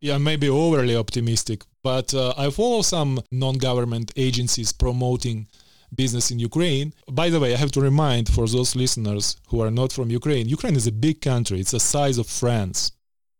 Yeah, 0.00 0.18
maybe 0.18 0.48
overly 0.48 0.94
optimistic, 0.94 1.64
but 1.82 2.14
uh, 2.14 2.32
I 2.38 2.50
follow 2.50 2.82
some 2.82 3.20
non-government 3.32 4.12
agencies 4.16 4.72
promoting 4.72 5.48
business 5.92 6.30
in 6.30 6.38
Ukraine. 6.38 6.92
By 7.10 7.30
the 7.30 7.40
way, 7.40 7.52
I 7.52 7.56
have 7.56 7.72
to 7.72 7.80
remind 7.80 8.28
for 8.28 8.46
those 8.46 8.76
listeners 8.76 9.36
who 9.48 9.60
are 9.60 9.72
not 9.72 9.92
from 9.92 10.10
Ukraine, 10.10 10.48
Ukraine 10.48 10.76
is 10.76 10.86
a 10.86 10.92
big 10.92 11.20
country. 11.20 11.58
It's 11.58 11.72
the 11.72 11.80
size 11.80 12.18
of 12.18 12.28
France. 12.28 12.92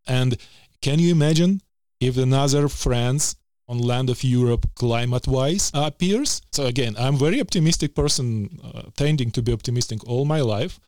And 0.09 0.37
can 0.83 0.99
you 0.99 1.13
imagine 1.13 1.61
if 2.01 2.17
another 2.17 2.69
France 2.69 3.37
on 3.69 3.79
land 3.79 4.11
of 4.11 4.25
Europe 4.25 4.67
climate-wise 4.75 5.71
appears? 5.75 6.43
So 6.51 6.67
again, 6.67 6.97
I'm 6.99 7.17
very 7.17 7.41
optimistic 7.41 7.95
person, 7.95 8.59
uh, 8.65 8.83
tending 8.97 9.31
to 9.33 9.43
be 9.43 9.53
optimistic 9.53 10.05
all 10.09 10.25
my 10.25 10.41
life. 10.41 10.81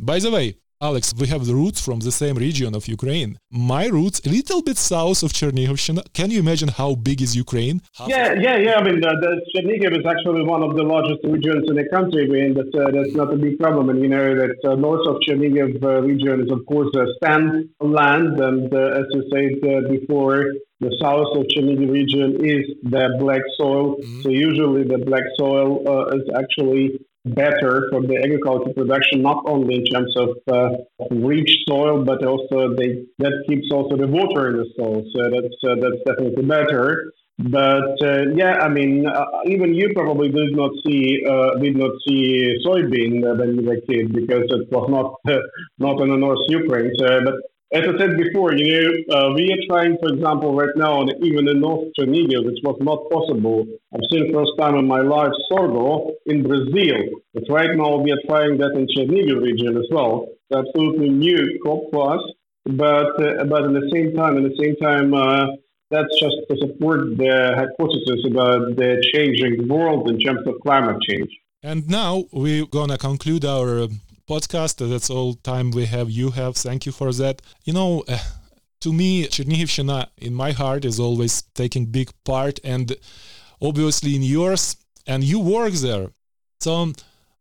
By 0.00 0.18
the 0.18 0.32
way, 0.32 0.56
Alex, 0.84 1.14
we 1.18 1.26
have 1.28 1.46
the 1.46 1.54
roots 1.54 1.80
from 1.80 2.00
the 2.00 2.12
same 2.12 2.36
region 2.36 2.74
of 2.74 2.86
Ukraine. 2.86 3.38
My 3.50 3.86
roots, 3.86 4.20
a 4.26 4.28
little 4.28 4.60
bit 4.60 4.76
south 4.76 5.22
of 5.22 5.30
Chernigov. 5.32 5.78
Can 6.12 6.28
you 6.30 6.38
imagine 6.44 6.68
how 6.68 6.90
big 6.94 7.22
is 7.22 7.34
Ukraine? 7.46 7.80
Half 7.96 8.08
yeah, 8.10 8.34
yeah, 8.46 8.56
yeah. 8.66 8.74
I 8.80 8.82
mean, 8.86 9.00
the, 9.00 9.12
the 9.24 9.32
Chernihiv 9.52 9.92
is 10.00 10.04
actually 10.14 10.42
one 10.54 10.62
of 10.62 10.76
the 10.76 10.82
largest 10.82 11.20
regions 11.24 11.64
in 11.70 11.76
the 11.80 11.88
country, 11.96 12.24
and 12.44 12.54
that's, 12.54 12.74
uh, 12.76 12.90
that's 12.96 13.14
not 13.14 13.32
a 13.32 13.38
big 13.38 13.58
problem. 13.58 13.88
And 13.88 13.98
you 14.02 14.10
know 14.14 14.34
that 14.42 14.56
uh, 14.68 14.74
north 14.74 15.06
of 15.08 15.16
Chernihiv 15.26 15.82
uh, 15.82 16.02
region 16.02 16.42
is, 16.44 16.50
of 16.52 16.60
course, 16.66 16.90
a 17.02 17.06
stand 17.16 17.70
land, 17.80 18.38
and 18.48 18.68
uh, 18.74 19.00
as 19.00 19.06
you 19.14 19.22
said 19.32 19.52
uh, 19.64 19.88
before, 19.88 20.38
the 20.80 20.92
south 21.00 21.30
of 21.38 21.46
Chernihiv 21.52 21.90
region 22.00 22.44
is 22.44 22.64
the 22.82 23.04
black 23.22 23.44
soil. 23.56 23.96
Mm-hmm. 23.96 24.20
So 24.20 24.28
usually 24.28 24.82
the 24.84 24.98
black 24.98 25.24
soil 25.38 25.68
uh, 25.88 26.16
is 26.18 26.24
actually 26.36 27.00
better 27.24 27.88
for 27.90 28.02
the 28.02 28.20
agriculture 28.22 28.72
production, 28.74 29.22
not 29.22 29.44
only 29.46 29.76
in 29.76 29.84
terms 29.86 30.14
of 30.16 30.30
uh, 30.52 30.68
rich 31.10 31.50
soil, 31.68 32.04
but 32.04 32.24
also 32.24 32.74
they, 32.76 33.04
that 33.18 33.44
keeps 33.48 33.68
also 33.72 33.96
the 33.96 34.06
water 34.06 34.50
in 34.50 34.56
the 34.58 34.68
soil. 34.76 35.04
So 35.14 35.22
that's 35.30 35.58
uh, 35.64 35.74
that's 35.80 36.02
definitely 36.06 36.44
better. 36.44 37.12
But 37.38 37.98
uh, 38.00 38.30
yeah, 38.36 38.60
I 38.60 38.68
mean, 38.68 39.06
uh, 39.06 39.24
even 39.46 39.74
you 39.74 39.90
probably 39.92 40.28
did 40.28 40.54
not 40.54 40.70
see 40.86 41.24
uh, 41.28 41.58
did 41.58 41.76
not 41.76 41.90
see 42.06 42.56
soybean 42.64 43.22
when 43.38 43.56
you 43.58 43.66
were 43.66 43.74
a 43.74 43.80
kid 43.80 44.12
because 44.12 44.44
it 44.50 44.70
was 44.70 44.88
not 44.88 45.18
not 45.78 46.00
in 46.00 46.10
the 46.10 46.16
North 46.16 46.38
Ukraine. 46.48 46.92
So, 46.96 47.06
but 47.24 47.34
as 47.72 47.82
I 47.82 47.98
said 47.98 48.16
before, 48.16 48.54
you 48.54 48.66
know, 48.70 49.16
uh, 49.16 49.32
we 49.34 49.50
are 49.52 49.62
trying, 49.66 49.96
for 49.98 50.12
example, 50.12 50.54
right 50.54 50.74
now, 50.76 51.02
even 51.22 51.48
in 51.48 51.60
North 51.60 51.88
Chernihiv, 51.98 52.44
which 52.44 52.60
was 52.62 52.78
not 52.80 53.10
possible. 53.10 53.66
I've 53.92 54.06
seen 54.12 54.28
the 54.28 54.32
first 54.32 54.52
time 54.58 54.76
in 54.76 54.86
my 54.86 55.00
life 55.00 55.32
sorghum 55.50 56.14
in 56.26 56.42
Brazil, 56.42 57.20
but 57.32 57.44
right 57.48 57.74
now 57.74 57.96
we 57.96 58.12
are 58.12 58.22
trying 58.28 58.58
that 58.58 58.72
in 58.76 58.86
Chernihiv 58.94 59.42
region 59.42 59.76
as 59.76 59.88
well. 59.90 60.28
It's 60.50 60.58
absolutely 60.58 61.08
new 61.08 61.58
crop 61.62 61.90
for 61.92 62.14
us, 62.14 62.22
but 62.64 63.10
uh, 63.22 63.44
but 63.44 63.64
at 63.64 63.72
the 63.72 63.90
same 63.92 64.14
time, 64.14 64.36
at 64.36 64.44
the 64.44 64.56
same 64.62 64.76
time, 64.76 65.14
uh, 65.14 65.46
that's 65.90 66.14
just 66.20 66.36
to 66.50 66.56
support 66.58 67.16
the 67.16 67.54
hypothesis 67.56 68.24
about 68.30 68.76
the 68.76 69.04
changing 69.12 69.68
world 69.68 70.08
in 70.10 70.18
terms 70.18 70.46
of 70.46 70.54
climate 70.62 71.00
change. 71.08 71.30
And 71.62 71.88
now 71.88 72.24
we're 72.30 72.66
gonna 72.66 72.98
conclude 72.98 73.44
our 73.44 73.88
podcast. 74.28 74.88
That's 74.88 75.10
all 75.10 75.34
time 75.34 75.70
we 75.70 75.86
have. 75.86 76.10
You 76.10 76.30
have. 76.30 76.56
Thank 76.56 76.86
you 76.86 76.92
for 76.92 77.12
that. 77.12 77.42
You 77.64 77.72
know, 77.72 78.04
uh, 78.08 78.18
to 78.80 78.92
me, 78.92 79.26
Chernihivshina 79.26 80.08
in 80.18 80.34
my 80.34 80.52
heart 80.52 80.84
is 80.84 81.00
always 81.00 81.42
taking 81.54 81.86
big 81.86 82.10
part, 82.24 82.60
and 82.64 82.96
obviously 83.60 84.16
in 84.16 84.22
yours. 84.22 84.76
And 85.06 85.22
you 85.22 85.38
work 85.38 85.74
there, 85.74 86.08
so 86.60 86.92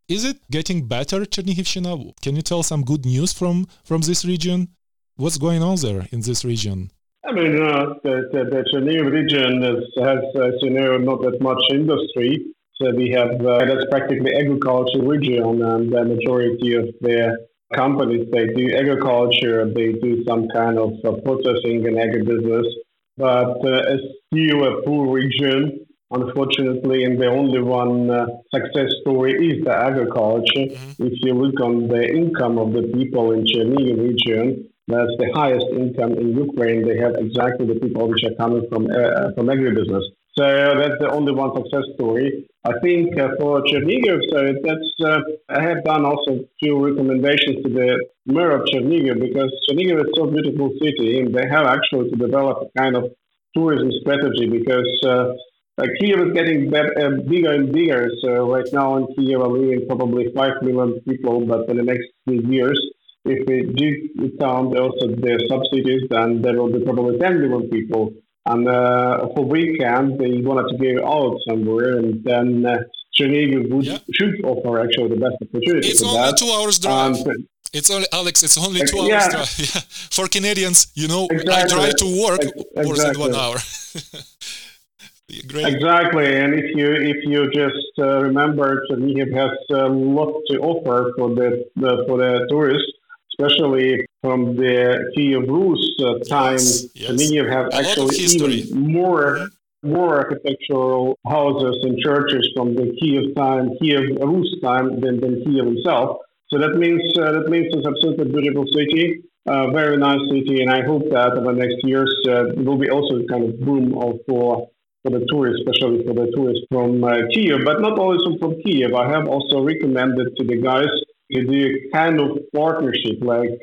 is 0.10 0.26
it 0.26 0.38
getting 0.52 0.88
better, 0.88 1.22
Chernihivshina? 1.22 2.22
Can 2.22 2.36
you 2.36 2.42
tell 2.42 2.64
some 2.64 2.84
good 2.84 3.06
news 3.06 3.32
from 3.34 3.68
from 3.84 4.02
this 4.02 4.26
region? 4.26 4.70
What's 5.16 5.38
going 5.38 5.62
on 5.62 5.78
there 5.78 6.08
in 6.12 6.22
this 6.22 6.44
region? 6.44 6.92
I 7.26 7.32
mean, 7.32 7.62
uh, 7.62 7.94
the, 8.04 8.30
the, 8.34 8.44
the 8.52 8.66
Chernihiv 8.74 9.10
region 9.10 9.64
is, 9.64 9.84
has, 10.04 10.20
as 10.44 10.54
you 10.62 10.72
know, 10.72 10.98
not 10.98 11.22
that 11.22 11.40
much 11.40 11.62
industry. 11.72 12.54
So 12.84 12.92
we 12.94 13.12
have 13.12 13.40
uh, 13.40 13.64
that's 13.66 13.86
practically 13.90 14.34
agriculture 14.36 15.02
region, 15.02 15.62
and 15.64 15.90
the 15.90 16.04
majority 16.04 16.74
of 16.76 16.90
their 17.00 17.38
companies 17.74 18.28
they 18.34 18.48
do 18.48 18.76
agriculture, 18.76 19.72
they 19.74 19.94
do 19.94 20.22
some 20.28 20.50
kind 20.50 20.78
of 20.78 20.92
uh, 21.06 21.14
processing 21.22 21.88
and 21.88 21.96
agribusiness, 21.96 22.68
but 23.16 23.56
uh, 23.64 23.94
it's 23.94 24.04
still 24.28 24.66
a 24.66 24.82
poor 24.82 25.14
region. 25.14 25.86
Unfortunately, 26.12 27.06
and 27.06 27.20
the 27.20 27.28
only 27.28 27.62
one 27.62 28.12
uh, 28.12 28.26
success 28.54 28.90
story 29.02 29.32
is 29.32 29.64
the 29.64 29.76
agriculture. 29.76 30.68
Mm-hmm. 30.68 31.06
If 31.08 31.14
you 31.22 31.34
look 31.34 31.60
on 31.62 31.88
the 31.88 32.04
income 32.06 32.60
of 32.60 32.74
the 32.74 32.84
people 32.94 33.32
in 33.32 33.46
Chernihiv 33.46 33.98
region, 34.10 34.70
that's 34.88 35.16
the 35.18 35.32
highest 35.34 35.68
income 35.72 36.14
in 36.14 36.38
Ukraine. 36.38 36.86
They 36.86 36.98
have 36.98 37.16
exactly 37.16 37.66
the 37.66 37.80
people 37.80 38.10
which 38.10 38.26
are 38.26 38.36
coming 38.36 38.68
from 38.70 38.88
uh, 38.92 39.32
from 39.36 39.48
agribusiness. 39.48 40.04
So 40.36 40.44
that's 40.44 40.98
the 41.00 41.12
only 41.12 41.32
one 41.32 41.54
success 41.56 41.84
story. 41.94 42.50
I 42.66 42.72
think 42.82 43.20
uh, 43.20 43.30
for 43.40 43.62
Chernihiv, 43.62 44.20
so 44.32 44.38
that's 44.64 44.90
uh, 45.06 45.20
I 45.50 45.62
have 45.62 45.84
done 45.84 46.06
also 46.06 46.40
few 46.60 46.84
recommendations 46.84 47.62
to 47.64 47.70
the 47.70 48.06
mayor 48.26 48.52
of 48.52 48.66
Chernihiv 48.66 49.20
because 49.20 49.52
Chernihiv 49.70 50.00
is 50.00 50.12
so 50.16 50.26
beautiful 50.26 50.72
city, 50.82 51.20
and 51.20 51.36
they 51.36 51.48
have 51.52 51.68
actually 51.68 52.10
to 52.10 52.16
develop 52.16 52.66
a 52.66 52.80
kind 52.80 52.96
of 52.96 53.12
tourism 53.56 53.92
strategy 54.02 54.48
because 54.50 54.90
uh, 55.06 55.34
uh 55.78 55.88
Kiev 56.00 56.20
is 56.26 56.34
getting 56.34 56.74
uh, 56.74 57.22
bigger 57.30 57.52
and 57.52 57.72
bigger. 57.72 58.10
So 58.24 58.52
right 58.52 58.68
now 58.74 58.98
in 58.98 59.14
Kiev 59.14 59.40
are 59.40 59.50
living 59.50 59.86
probably 59.88 60.32
five 60.34 60.64
million 60.64 61.00
people, 61.02 61.46
but 61.46 61.70
in 61.70 61.78
the 61.78 61.84
next 61.84 62.08
few 62.26 62.42
years, 62.50 62.80
if 63.26 63.48
we 63.48 63.72
do 63.76 64.38
count 64.40 64.76
also 64.78 65.08
the 65.08 65.46
subsidies, 65.48 66.04
then 66.10 66.42
there 66.42 66.56
will 66.60 66.72
be 66.72 66.84
probably 66.84 67.20
ten 67.20 67.40
million 67.40 67.70
people. 67.70 68.14
And 68.46 68.68
uh, 68.68 69.28
for 69.34 69.46
weekend, 69.46 70.20
they 70.20 70.42
wanted 70.42 70.68
to 70.72 70.78
go 70.78 71.08
out 71.08 71.38
somewhere, 71.48 71.98
and 71.98 72.24
then 72.24 72.66
uh, 72.66 72.78
Chernihiv 73.18 73.70
would, 73.72 73.86
yeah. 73.86 74.00
should 74.12 74.44
offer 74.44 74.82
actually 74.84 75.10
the 75.10 75.16
best 75.16 75.36
opportunity. 75.42 75.88
It's 75.88 76.04
only 76.04 76.20
that. 76.20 76.38
two 76.38 76.52
hours 76.52 76.78
drive. 76.80 77.16
Um, 77.26 77.48
it's 77.72 77.90
only 77.90 78.08
Alex. 78.12 78.44
It's 78.44 78.58
only 78.58 78.86
two 78.86 79.06
yeah. 79.06 79.16
hours 79.16 79.28
drive. 79.32 79.60
Yeah. 79.76 79.82
For 80.12 80.28
Canadians, 80.28 80.88
you 80.94 81.08
know, 81.08 81.28
exactly. 81.32 81.54
I 81.54 81.68
drive 81.68 81.96
to 81.98 82.22
work 82.22 82.42
exactly. 82.42 82.84
more 82.84 82.96
than 82.96 83.20
one 83.20 83.36
hour. 83.36 83.58
Great. 85.48 85.74
Exactly, 85.74 86.36
and 86.36 86.54
if 86.54 86.76
you 86.76 86.92
if 86.92 87.18
you 87.24 87.50
just 87.52 87.92
uh, 87.98 88.22
remember, 88.22 88.84
Chernihiv 88.92 89.34
has 89.34 89.52
a 89.72 89.88
lot 89.88 90.34
to 90.50 90.60
offer 90.60 91.12
for 91.18 91.30
the, 91.30 91.66
the 91.76 92.04
for 92.08 92.18
the 92.18 92.46
tourists 92.50 92.92
especially 93.34 94.06
from 94.24 94.56
the 94.56 95.12
Kiev 95.14 95.44
Rus 95.50 95.84
uh, 96.00 96.18
time, 96.30 96.54
yes, 96.54 96.88
yes. 96.96 97.32
you 97.32 97.46
have 97.46 97.68
a 97.68 97.76
actually 97.76 98.16
even 98.16 98.92
more 98.94 99.50
more 99.84 100.18
architectural 100.24 101.20
houses 101.28 101.76
and 101.84 102.00
churches 102.00 102.50
from 102.56 102.74
the 102.74 102.96
Kiev 103.00 103.36
time, 103.36 103.66
Kiev 103.82 104.04
Rus 104.22 104.50
time 104.64 105.02
than, 105.02 105.20
than 105.20 105.44
Kiev 105.44 105.66
himself. 105.66 106.20
So 106.48 106.58
that 106.58 106.76
means 106.84 107.04
uh, 107.20 107.34
that 107.34 107.50
means 107.50 107.68
it's 107.76 107.86
absolutely 107.86 108.32
beautiful 108.32 108.66
city. 108.72 109.06
uh, 109.46 109.72
very 109.72 109.98
nice 109.98 110.24
city, 110.32 110.62
and 110.62 110.72
I 110.72 110.82
hope 110.84 111.04
that 111.12 111.34
over 111.34 111.52
the 111.54 111.60
next 111.60 111.80
years 111.84 112.14
uh, 112.30 112.46
will 112.64 112.78
be 112.78 112.90
also 112.90 113.20
a 113.20 113.26
kind 113.28 113.44
of 113.44 113.60
boom 113.60 113.98
of 113.98 114.20
for 114.28 114.70
for 115.04 115.12
the 115.12 115.26
tourists, 115.30 115.62
especially 115.68 116.00
for 116.08 116.14
the 116.14 116.32
tourists 116.34 116.66
from 116.72 117.04
uh, 117.04 117.28
Kiev, 117.34 117.60
but 117.66 117.82
not 117.82 118.00
only 118.00 118.18
from 118.40 118.56
Kiev. 118.64 118.94
I 118.94 119.10
have 119.10 119.28
also 119.28 119.62
recommended 119.62 120.28
to 120.38 120.44
the 120.46 120.58
guys 120.62 120.88
to 121.34 121.44
do 121.44 121.60
a 121.60 121.92
kind 121.92 122.22
of 122.22 122.40
partnership, 122.56 123.18
like 123.22 123.60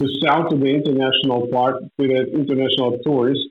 to 0.00 0.08
sell 0.22 0.48
to 0.50 0.56
the 0.56 0.66
international 0.66 1.48
part 1.48 1.76
to 2.00 2.06
the 2.06 2.30
international 2.32 2.98
tourists 3.04 3.48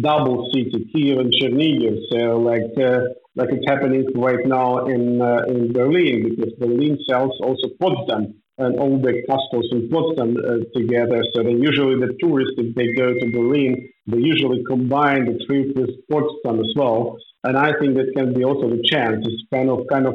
double 0.00 0.50
city, 0.52 0.90
Kiev 0.92 1.18
and 1.18 1.32
Chernihiv. 1.32 1.98
So 2.10 2.38
like 2.38 2.72
uh, 2.78 3.00
like 3.36 3.50
it's 3.52 3.66
happening 3.68 4.06
right 4.14 4.46
now 4.46 4.86
in 4.86 5.20
uh, 5.20 5.42
in 5.48 5.72
Berlin 5.72 6.30
because 6.30 6.52
Berlin 6.58 6.98
sells 7.08 7.38
also 7.40 7.68
Potsdam 7.80 8.34
and 8.58 8.78
all 8.78 9.00
the 9.00 9.22
castles 9.28 9.68
in 9.72 9.90
Potsdam 9.90 10.36
uh, 10.36 10.64
together. 10.78 11.24
So 11.34 11.42
then 11.42 11.60
usually 11.60 11.98
the 11.98 12.14
tourists, 12.20 12.54
if 12.56 12.74
they 12.74 12.94
go 12.94 13.12
to 13.12 13.32
Berlin, 13.32 13.88
they 14.06 14.18
usually 14.18 14.62
combine 14.64 15.24
the 15.26 15.44
trip 15.44 15.76
with 15.76 15.90
Potsdam 16.10 16.60
as 16.60 16.72
well. 16.76 17.16
And 17.42 17.58
I 17.58 17.72
think 17.78 17.94
that 17.96 18.12
can 18.16 18.32
be 18.32 18.44
also 18.44 18.70
the 18.70 18.82
chance. 18.86 19.26
It's 19.26 19.42
kind 19.52 19.68
of 19.68 19.80
kind 19.90 20.06
of 20.06 20.14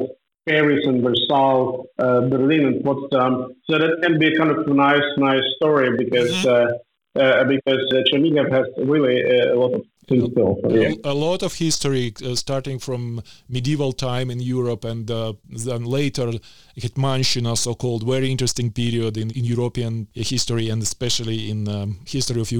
Paris 0.50 0.82
and 0.84 1.02
Versailles, 1.02 1.84
uh, 1.98 2.20
Berlin 2.32 2.64
and 2.70 2.84
Potsdam. 2.84 3.32
So 3.68 3.78
that 3.78 3.92
can 4.02 4.18
be 4.18 4.36
kind 4.36 4.50
of 4.50 4.58
a 4.66 4.74
nice, 4.74 5.08
nice 5.16 5.46
story 5.56 5.96
because 5.96 6.32
mm-hmm. 6.32 7.18
uh, 7.18 7.20
uh, 7.22 7.44
because 7.44 7.84
uh, 7.92 8.02
Chernihiv 8.08 8.50
has 8.50 8.66
really 8.92 9.16
uh, 9.24 9.54
a 9.54 9.56
lot 9.62 9.74
of 9.74 9.82
a, 10.10 10.96
a, 11.04 11.14
lot 11.14 11.42
of 11.44 11.54
history 11.54 12.12
uh, 12.24 12.34
starting 12.34 12.80
from 12.80 13.22
medieval 13.48 13.92
time 13.92 14.28
in 14.28 14.40
Europe 14.40 14.84
and 14.84 15.08
uh, 15.08 15.32
then 15.48 15.84
later 15.84 16.32
Hetmanshina, 16.76 17.56
so-called 17.56 18.02
very 18.02 18.28
interesting 18.28 18.72
period 18.72 19.16
in, 19.16 19.30
in 19.30 19.44
European 19.44 20.08
history 20.12 20.68
and 20.68 20.82
especially 20.82 21.48
in 21.48 21.68
um, 21.68 22.00
history 22.06 22.40
of 22.40 22.52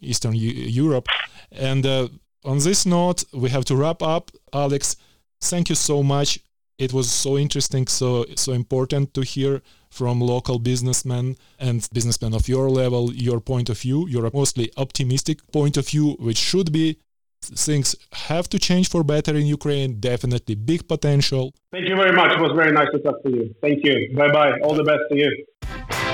Eastern 0.00 0.32
Europe. 0.34 1.06
And 1.52 1.84
uh, 1.84 2.08
on 2.44 2.58
this 2.58 2.86
note, 2.86 3.24
we 3.34 3.50
have 3.50 3.66
to 3.66 3.76
wrap 3.76 4.02
up. 4.02 4.30
Alex, 4.54 4.96
thank 5.42 5.68
you 5.68 5.74
so 5.74 6.02
much. 6.02 6.38
It 6.78 6.92
was 6.92 7.10
so 7.10 7.36
interesting, 7.36 7.88
so 7.88 8.24
so 8.36 8.52
important 8.52 9.12
to 9.14 9.22
hear 9.22 9.62
from 9.90 10.20
local 10.20 10.60
businessmen 10.60 11.36
and 11.58 11.88
businessmen 11.92 12.34
of 12.34 12.46
your 12.46 12.70
level, 12.70 13.12
your 13.12 13.40
point 13.40 13.68
of 13.68 13.80
view, 13.80 14.06
your 14.08 14.30
mostly 14.32 14.70
optimistic 14.76 15.38
point 15.50 15.76
of 15.76 15.88
view, 15.88 16.16
which 16.20 16.38
should 16.38 16.70
be 16.70 16.98
things 17.42 17.96
have 18.12 18.48
to 18.50 18.58
change 18.60 18.88
for 18.88 19.02
better 19.02 19.34
in 19.34 19.46
Ukraine. 19.46 19.98
Definitely 19.98 20.54
big 20.54 20.86
potential. 20.86 21.52
Thank 21.72 21.88
you 21.88 21.96
very 21.96 22.12
much. 22.12 22.30
It 22.36 22.40
was 22.40 22.52
very 22.54 22.72
nice 22.72 22.90
to 22.92 23.00
talk 23.00 23.22
to 23.24 23.30
you. 23.30 23.54
Thank 23.60 23.84
you. 23.84 24.14
Bye 24.16 24.32
bye. 24.32 24.52
All 24.62 24.74
the 24.74 24.84
best 24.84 25.02
to 25.10 25.16
you. 25.16 26.07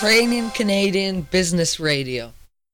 Ukrainian 0.00 0.50
Canadian 0.52 1.20
Business 1.30 1.78
Radio. 1.78 2.32